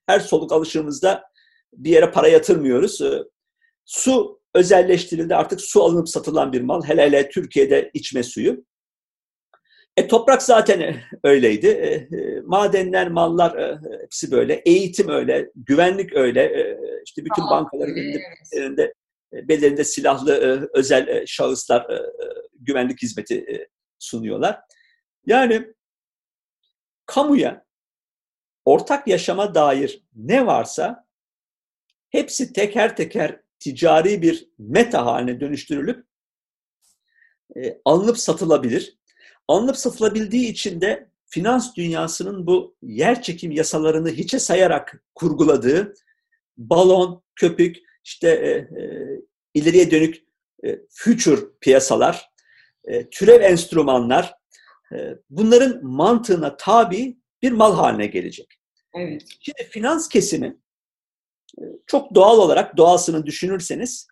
her 0.08 0.20
soluk 0.20 0.52
alışımızda 0.52 1.24
bir 1.74 1.90
yere 1.90 2.12
para 2.12 2.28
yatırmıyoruz. 2.28 3.02
E, 3.02 3.24
su 3.86 4.42
özelleştirildi. 4.54 5.36
Artık 5.36 5.62
su 5.62 5.84
alınıp 5.84 6.10
satılan 6.10 6.54
bir 6.54 6.62
mal. 6.62 6.84
Hele 6.84 7.02
hele 7.02 7.30
Türkiye'de 7.30 7.92
içme 7.94 8.24
suyu. 8.24 8.66
E, 9.98 10.08
toprak 10.08 10.42
zaten 10.44 10.96
öyleydi. 11.24 11.68
E, 11.68 12.18
e, 12.18 12.42
madenler, 12.42 13.08
mallar 13.08 13.58
e, 13.58 13.80
hepsi 14.02 14.32
böyle. 14.32 14.54
Eğitim 14.54 15.10
öyle, 15.10 15.52
güvenlik 15.56 16.14
öyle. 16.14 16.42
E, 16.44 16.80
işte 17.06 17.26
bütün 17.26 17.44
bankaların 17.50 17.96
evet. 18.52 18.94
E, 19.34 19.48
belirinde 19.48 19.84
silahlı 19.84 20.34
e, 20.34 20.78
özel 20.80 21.08
e, 21.08 21.28
şahıslar 21.28 21.90
e, 21.90 22.02
güvenlik 22.60 23.02
hizmeti 23.02 23.36
e, 23.36 23.68
sunuyorlar. 24.00 24.62
Yani 25.26 25.74
kamuya 27.06 27.66
ortak 28.66 29.08
yaşama 29.08 29.56
dair 29.56 30.04
ne 30.16 30.46
varsa 30.46 31.06
hepsi 32.10 32.54
teker 32.54 32.96
teker 32.96 33.42
ticari 33.60 34.22
bir 34.22 34.50
meta 34.58 35.06
haline 35.06 35.40
dönüştürülüp 35.40 36.06
e, 37.56 37.82
alınıp 37.86 38.18
satılabilir. 38.18 38.98
Alınıp 39.48 39.78
satılabildiği 39.78 40.52
için 40.52 40.82
de 40.82 41.10
finans 41.26 41.76
dünyasının 41.76 42.48
bu 42.48 42.76
yer 42.82 43.22
çekim 43.22 43.52
yasalarını 43.52 44.10
hiçe 44.10 44.40
sayarak 44.40 45.04
kurguladığı 45.16 45.94
balon, 46.58 47.24
köpük, 47.36 47.78
işte 48.04 48.30
e, 48.30 48.50
e, 48.50 49.06
ileriye 49.54 49.92
dönük 49.92 50.24
e, 50.66 50.80
future 50.90 51.42
piyasalar, 51.62 52.30
e, 52.86 53.10
türev 53.10 53.42
enstrümanlar 53.42 54.36
e, 54.94 54.98
bunların 55.30 55.86
mantığına 55.86 56.58
tabi 56.58 57.18
bir 57.42 57.52
mal 57.52 57.76
haline 57.76 58.08
gelecek. 58.08 58.56
Evet. 58.96 59.22
Şimdi 59.40 59.70
finans 59.70 60.10
kesimi 60.10 60.58
çok 61.88 62.16
doğal 62.16 62.38
olarak 62.38 62.78
doğasını 62.78 63.26
düşünürseniz 63.26 64.08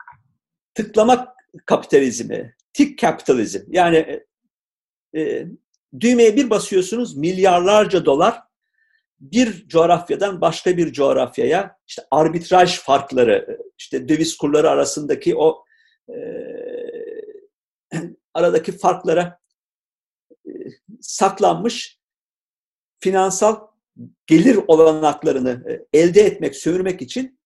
tıklamak 0.74 1.28
kapitalizmi, 1.66 2.56
tick 2.74 3.02
kapitalizm. 3.02 3.62
Yani 3.68 4.24
e, 5.14 5.22
e, 5.22 5.48
düğmeye 6.00 6.36
bir 6.36 6.50
basıyorsunuz 6.50 7.18
milyarlarca 7.18 8.06
dolar 8.06 8.44
bir 9.20 9.68
coğrafyadan 9.68 10.42
başka 10.42 10.78
bir 10.78 10.94
coğrafyaya 10.94 11.78
işte 11.88 12.02
arbitraj 12.12 12.80
farkları, 12.80 13.60
işte 13.78 14.10
döviz 14.10 14.38
kurları 14.38 14.70
arasındaki 14.70 15.36
o 15.36 15.66
e, 16.10 16.18
aradaki 18.34 18.78
farklara 18.78 19.40
e, 20.48 20.52
saklanmış 21.02 22.00
finansal 23.00 23.68
gelir 24.28 24.60
olanaklarını 24.68 25.64
e, 25.70 26.00
elde 26.00 26.22
etmek, 26.22 26.56
sömürmek 26.56 27.02
için 27.02 27.40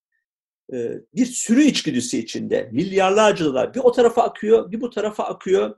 e, 0.73 0.91
bir 1.15 1.25
sürü 1.25 1.63
içgüdüsü 1.63 2.17
içinde 2.17 2.69
milyarlarca 2.71 3.45
dolar 3.45 3.73
bir 3.73 3.79
o 3.79 3.91
tarafa 3.91 4.23
akıyor, 4.23 4.71
bir 4.71 4.81
bu 4.81 4.89
tarafa 4.89 5.23
akıyor. 5.23 5.75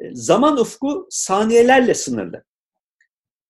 E, 0.00 0.14
zaman 0.14 0.56
ufku 0.56 1.06
saniyelerle 1.10 1.94
sınırlı. 1.94 2.44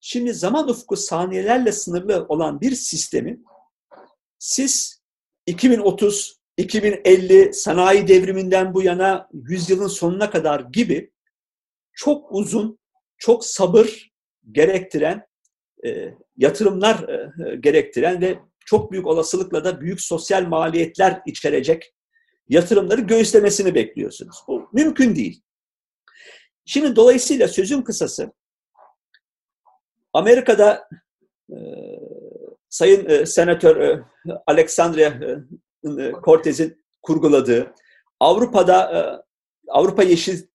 Şimdi 0.00 0.34
zaman 0.34 0.68
ufku 0.68 0.96
saniyelerle 0.96 1.72
sınırlı 1.72 2.26
olan 2.28 2.60
bir 2.60 2.74
sistemi 2.74 3.40
siz 4.38 5.02
2030, 5.46 6.40
2050 6.56 7.54
sanayi 7.54 8.08
devriminden 8.08 8.74
bu 8.74 8.82
yana 8.82 9.28
yüzyılın 9.32 9.88
sonuna 9.88 10.30
kadar 10.30 10.60
gibi 10.60 11.12
çok 11.92 12.32
uzun, 12.32 12.78
çok 13.18 13.44
sabır 13.44 14.12
gerektiren 14.52 15.26
e, 15.86 16.14
yatırımlar 16.36 17.08
e, 17.08 17.56
gerektiren 17.56 18.20
ve 18.20 18.38
çok 18.66 18.92
büyük 18.92 19.06
olasılıkla 19.06 19.64
da 19.64 19.80
büyük 19.80 20.00
sosyal 20.00 20.46
maliyetler 20.46 21.22
içerecek 21.26 21.94
yatırımları 22.48 23.00
göğüslemesini 23.00 23.74
bekliyorsunuz. 23.74 24.36
Bu 24.48 24.68
mümkün 24.72 25.16
değil. 25.16 25.42
Şimdi 26.70 26.96
dolayısıyla 26.96 27.48
sözün 27.48 27.82
kısası 27.82 28.32
Amerika'da 30.12 30.88
e, 31.50 31.56
Sayın 32.68 33.08
e, 33.08 33.26
Senatör 33.26 33.76
e, 33.80 34.02
Alexandria 34.46 35.08
e, 35.84 36.12
Cortez'in 36.24 36.84
kurguladığı 37.02 37.74
Avrupa'da 38.20 38.92
e, 38.98 39.00
Avrupa 39.68 40.02
Yeşil 40.02 40.46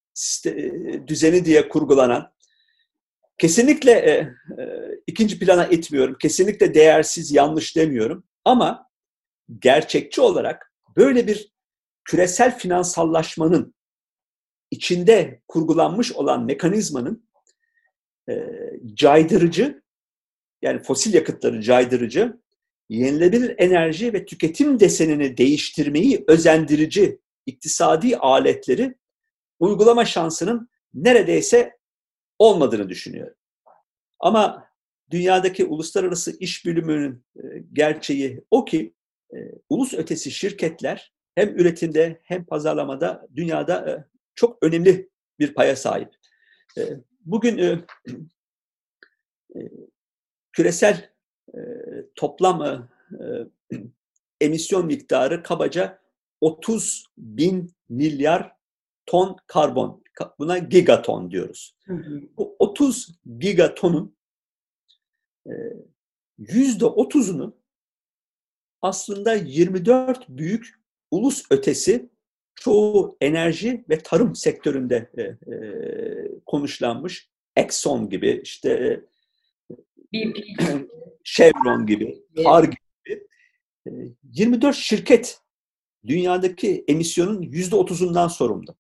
Düzeni 1.08 1.45
diye 1.45 1.69
kurgulanan 1.69 2.34
Kesinlikle 3.38 3.91
e, 3.91 4.12
e, 4.62 4.65
ikinci 5.08 5.39
plana 5.39 5.63
etmiyorum. 5.63 6.17
Kesinlikle 6.19 6.73
değersiz, 6.73 7.32
yanlış 7.32 7.75
demiyorum. 7.75 8.23
Ama 8.45 8.89
gerçekçi 9.60 10.21
olarak 10.21 10.73
böyle 10.97 11.28
bir 11.28 11.54
küresel 12.06 12.58
finansallaşmanın 12.58 13.75
içinde 14.71 15.41
kurgulanmış 15.47 16.12
olan 16.12 16.45
mekanizmanın 16.45 17.30
e, 18.30 18.34
caydırıcı, 18.93 19.84
yani 20.62 20.84
fosil 20.84 21.13
yakıtları 21.13 21.62
caydırıcı, 21.62 22.39
yenilebilir 22.89 23.56
enerji 23.58 24.13
ve 24.13 24.25
tüketim 24.25 24.80
desenini 24.80 25.38
değiştirmeyi 25.38 26.23
özendirici 26.28 27.19
iktisadi 27.45 28.17
aletleri 28.17 28.95
uygulama 29.60 30.06
şansının 30.06 30.69
neredeyse 30.93 31.78
olmadığını 32.39 32.89
düşünüyorum. 32.89 33.36
Ama 34.19 34.67
dünyadaki 35.12 35.65
uluslararası 35.65 36.38
iş 36.39 36.65
bölümünün 36.65 37.25
e, 37.38 37.41
gerçeği 37.73 38.43
o 38.51 38.65
ki 38.65 38.93
e, 39.34 39.38
ulus 39.69 39.93
ötesi 39.93 40.32
şirketler 40.32 41.13
hem 41.36 41.60
üretimde 41.60 42.21
hem 42.23 42.45
pazarlamada 42.45 43.28
dünyada 43.36 43.89
e, 43.89 44.14
çok 44.36 44.58
önemli 44.63 45.10
bir 45.39 45.54
paya 45.54 45.76
sahip. 45.76 46.15
Bugün 47.21 47.86
küresel 50.54 51.12
toplam 52.15 52.89
emisyon 54.41 54.86
miktarı 54.86 55.43
kabaca 55.43 56.00
30 56.41 57.06
bin 57.17 57.74
milyar 57.89 58.56
ton 59.06 59.38
karbon 59.48 60.06
Buna 60.39 60.58
gigaton 60.58 61.32
diyoruz. 61.32 61.76
Hı 61.86 61.93
hı. 61.93 62.21
Bu 62.38 62.56
30 62.60 63.19
gigatonun 63.39 64.15
e, 65.48 65.54
yüzde 66.38 66.86
otuzunu 66.86 67.58
aslında 68.82 69.34
24 69.34 70.30
büyük 70.30 70.80
ulus 71.12 71.43
ötesi 71.50 72.10
çoğu 72.56 73.18
enerji 73.22 73.86
ve 73.89 73.98
tarım 73.98 74.36
sektöründe 74.36 75.10
e, 75.18 75.22
e, 75.22 75.38
konuşlanmış 76.46 77.30
Exxon 77.56 78.10
gibi 78.10 78.41
işte 78.44 79.02
Chevron 81.24 81.86
gibi, 81.86 82.24
Par 82.44 82.63
gibi 82.63 83.26
24 84.24 84.76
şirket 84.76 85.39
dünyadaki 86.08 86.84
emisyonun 86.88 87.41
yüzde 87.41 87.76
otuzundan 87.76 88.28
sorumlu. 88.28 88.76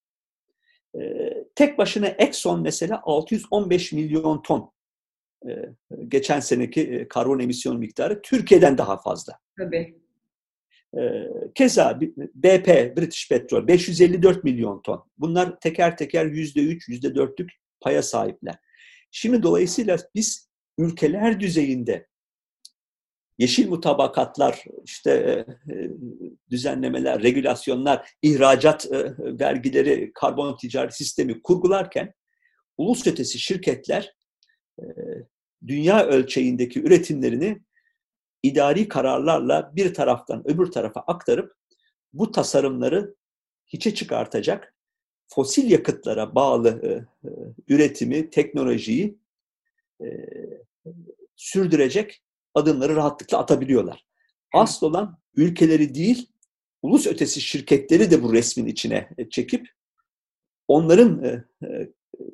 Ee, 0.99 1.33
tek 1.55 1.77
başına 1.77 2.07
Exxon 2.07 2.61
mesela 2.61 3.01
615 3.03 3.91
milyon 3.91 4.41
ton 4.41 4.71
ee, 5.49 5.69
geçen 6.07 6.39
seneki 6.39 6.81
e, 6.81 7.07
karbon 7.07 7.39
emisyon 7.39 7.79
miktarı 7.79 8.21
Türkiye'den 8.21 8.77
daha 8.77 8.97
fazla. 8.97 9.39
Tabii. 9.57 10.04
Keza 11.55 11.99
BP, 12.35 12.97
British 12.97 13.29
Petrol 13.29 13.67
554 13.67 14.43
milyon 14.43 14.81
ton. 14.81 15.03
Bunlar 15.17 15.59
teker 15.59 15.97
teker 15.97 16.25
%3, 16.25 16.89
%4'lük 16.89 17.49
paya 17.81 18.01
sahipler. 18.03 18.55
Şimdi 19.11 19.43
dolayısıyla 19.43 19.97
biz 20.15 20.49
ülkeler 20.77 21.39
düzeyinde 21.39 22.07
yeşil 23.37 23.69
mutabakatlar, 23.69 24.63
işte 24.83 25.45
düzenlemeler, 26.49 27.23
regülasyonlar, 27.23 28.09
ihracat 28.21 28.91
vergileri, 29.19 30.11
karbon 30.13 30.57
ticaret 30.57 30.93
sistemi 30.93 31.41
kurgularken 31.41 32.13
ulus 32.77 33.07
ötesi 33.07 33.39
şirketler 33.39 34.15
dünya 35.67 36.05
ölçeğindeki 36.05 36.81
üretimlerini 36.81 37.61
idari 38.47 38.87
kararlarla 38.87 39.71
bir 39.75 39.93
taraftan 39.93 40.47
öbür 40.47 40.71
tarafa 40.71 40.99
aktarıp 40.99 41.55
bu 42.13 42.31
tasarımları 42.31 43.15
hiçe 43.67 43.93
çıkartacak 43.93 44.75
fosil 45.27 45.71
yakıtlara 45.71 46.35
bağlı 46.35 46.81
e, 46.83 46.89
e, 47.27 47.31
üretimi, 47.67 48.29
teknolojiyi 48.29 49.17
e, 50.01 50.07
sürdürecek 51.35 52.23
adımları 52.53 52.95
rahatlıkla 52.95 53.37
atabiliyorlar. 53.37 54.05
Asıl 54.53 54.87
olan 54.87 55.17
ülkeleri 55.35 55.95
değil, 55.95 56.29
ulus 56.81 57.07
ötesi 57.07 57.41
şirketleri 57.41 58.11
de 58.11 58.23
bu 58.23 58.33
resmin 58.33 58.65
içine 58.65 59.09
çekip 59.29 59.69
onların 60.67 61.23
e, 61.23 61.43
e, 61.67 61.89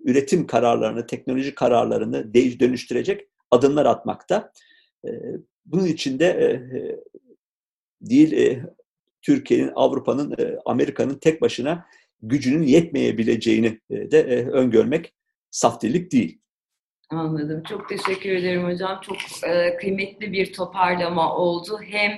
üretim 0.05 0.47
kararlarını, 0.47 1.07
teknoloji 1.07 1.55
kararlarını 1.55 2.33
değiş 2.33 2.59
dönüştürecek 2.59 3.27
adımlar 3.51 3.85
atmakta. 3.85 4.51
E, 5.05 5.09
bunun 5.71 5.85
içinde 5.85 6.25
e, 6.25 6.77
e, 6.77 6.99
değil 8.01 8.31
e, 8.31 8.65
Türkiye'nin, 9.21 9.71
Avrupa'nın, 9.75 10.31
e, 10.31 10.57
Amerika'nın 10.65 11.15
tek 11.15 11.41
başına 11.41 11.85
gücünün 12.21 12.63
yetmeyebileceğini 12.63 13.79
e, 13.89 14.11
de 14.11 14.19
e, 14.19 14.45
öngörmek 14.45 15.13
saftirlik 15.51 16.11
değil. 16.11 16.41
Anladım. 17.09 17.63
Çok 17.69 17.89
teşekkür 17.89 18.29
ederim 18.29 18.63
hocam. 18.63 19.01
Çok 19.01 19.17
e, 19.47 19.77
kıymetli 19.77 20.31
bir 20.31 20.53
toparlama 20.53 21.35
oldu. 21.35 21.79
Hem 21.85 22.11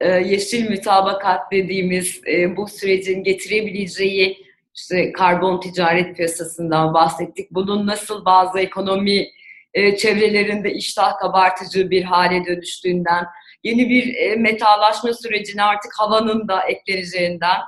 e, 0.00 0.08
yeşil 0.08 0.70
mütabakat 0.70 1.52
dediğimiz 1.52 2.20
e, 2.26 2.56
bu 2.56 2.68
sürecin 2.68 3.22
getirebileceği 3.22 4.48
işte 4.74 5.12
karbon 5.12 5.60
ticaret 5.60 6.16
piyasasından 6.16 6.94
bahsettik. 6.94 7.50
Bunun 7.50 7.86
nasıl 7.86 8.24
bazı 8.24 8.58
ekonomi 8.58 9.28
e, 9.74 9.96
çevrelerinde 9.96 10.72
iştah 10.72 11.18
kabartıcı 11.18 11.90
bir 11.90 12.02
hale 12.02 12.44
dönüştüğünden, 12.44 13.26
yeni 13.64 13.88
bir 13.88 14.14
e, 14.14 14.36
metalaşma 14.36 15.12
sürecine 15.12 15.62
artık 15.62 15.92
havanın 15.98 16.48
da 16.48 16.62
ekleneceğinden 16.62 17.60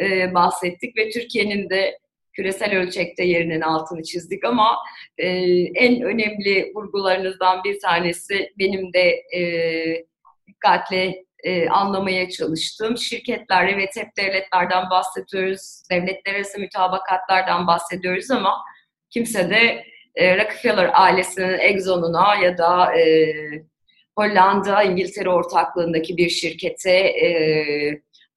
e, 0.00 0.34
bahsettik 0.34 0.96
ve 0.96 1.10
Türkiye'nin 1.10 1.70
de 1.70 1.98
küresel 2.32 2.78
ölçekte 2.78 3.24
yerinin 3.24 3.60
altını 3.60 4.02
çizdik 4.02 4.44
ama 4.44 4.78
e, 5.18 5.28
en 5.74 6.02
önemli 6.02 6.72
vurgularınızdan 6.74 7.64
bir 7.64 7.80
tanesi 7.80 8.52
benim 8.58 8.92
de 8.92 9.22
dikkatle 10.46 11.26
anlamaya 11.70 12.30
çalıştım. 12.30 12.98
Şirketler, 12.98 13.68
evet 13.68 13.96
hep 13.96 14.16
devletlerden 14.16 14.90
bahsediyoruz, 14.90 15.82
devletler 15.90 16.34
arası 16.34 16.60
mütabakatlardan 16.60 17.66
bahsediyoruz 17.66 18.30
ama 18.30 18.64
kimse 19.10 19.50
de 19.50 19.84
e, 20.16 20.36
Rockefeller 20.36 20.90
ailesinin 20.94 21.58
Exxon'una 21.58 22.36
ya 22.36 22.58
da 22.58 22.98
e, 22.98 23.32
Hollanda, 24.18 24.82
İngiltere 24.82 25.28
ortaklığındaki 25.28 26.16
bir 26.16 26.28
şirkete 26.28 26.90
e, 26.90 27.28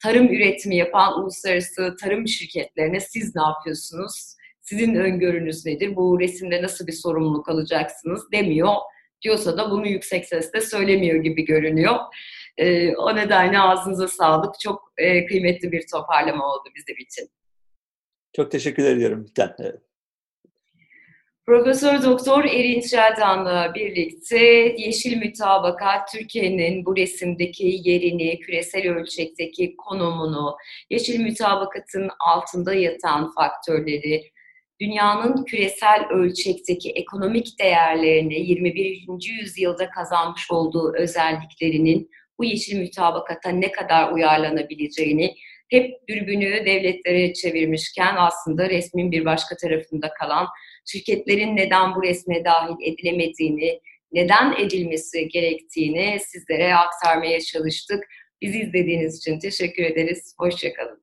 tarım 0.04 0.34
üretimi 0.34 0.76
yapan 0.76 1.20
uluslararası 1.20 1.96
tarım 2.02 2.28
şirketlerine 2.28 3.00
siz 3.00 3.36
ne 3.36 3.42
yapıyorsunuz? 3.42 4.36
Sizin 4.62 4.96
öngörünüz 4.96 5.66
nedir? 5.66 5.96
Bu 5.96 6.20
resimde 6.20 6.62
nasıl 6.62 6.88
bir 6.88 6.92
sorumluluk 6.92 7.50
alacaksınız 7.50 8.32
demiyor. 8.32 8.74
Diyorsa 9.22 9.58
da 9.58 9.72
bunu 9.72 9.88
yüksek 9.88 10.26
sesle 10.26 10.62
söylemiyor 10.62 11.24
gibi 11.24 11.46
görünüyor. 11.46 11.96
E, 12.58 12.96
o 12.96 13.16
nedenle 13.16 13.60
ağzınıza 13.60 14.08
sağlık. 14.08 14.60
Çok 14.60 14.94
e, 14.98 15.26
kıymetli 15.26 15.72
bir 15.72 15.86
toparlama 15.94 16.54
oldu 16.54 16.70
bizim 16.76 16.96
için. 16.98 17.30
Çok 18.36 18.52
teşekkür 18.52 18.84
ediyorum. 18.84 19.26
Evet. 19.60 19.89
Profesör 21.50 22.04
Doktor 22.04 22.44
Erinç 22.44 22.90
Şeldan'la 22.90 23.76
birlikte 23.76 24.46
Yeşil 24.78 25.18
Mütabakat 25.18 26.12
Türkiye'nin 26.12 26.86
bu 26.86 26.98
resimdeki 26.98 27.80
yerini, 27.84 28.40
küresel 28.40 28.90
ölçekteki 28.90 29.76
konumunu, 29.78 30.58
Yeşil 30.90 31.20
Mütabakat'ın 31.20 32.10
altında 32.20 32.74
yatan 32.74 33.32
faktörleri, 33.32 34.32
dünyanın 34.82 35.46
küresel 35.46 36.08
ölçekteki 36.10 36.92
ekonomik 36.92 37.60
değerlerini 37.60 38.40
21. 38.50 39.08
yüzyılda 39.42 39.90
kazanmış 39.90 40.52
olduğu 40.52 40.94
özelliklerinin 40.98 42.10
bu 42.40 42.46
yeşil 42.46 42.80
mütabakata 42.80 43.50
ne 43.50 43.72
kadar 43.72 44.12
uyarlanabileceğini 44.12 45.36
hep 45.70 46.08
dürbünü 46.08 46.66
devletlere 46.66 47.34
çevirmişken 47.34 48.16
aslında 48.18 48.70
resmin 48.70 49.12
bir 49.12 49.26
başka 49.26 49.56
tarafında 49.56 50.14
kalan 50.20 50.48
şirketlerin 50.92 51.56
neden 51.56 51.96
bu 51.96 52.04
resme 52.04 52.46
dahil 52.46 52.76
edilemediğini, 52.94 53.80
neden 54.12 54.54
edilmesi 54.54 55.28
gerektiğini 55.28 56.20
sizlere 56.20 56.76
aktarmaya 56.76 57.42
çalıştık. 57.42 58.04
Bizi 58.42 58.60
izlediğiniz 58.60 59.18
için 59.18 59.40
teşekkür 59.40 59.84
ederiz. 59.84 60.36
Hoşçakalın. 60.38 61.00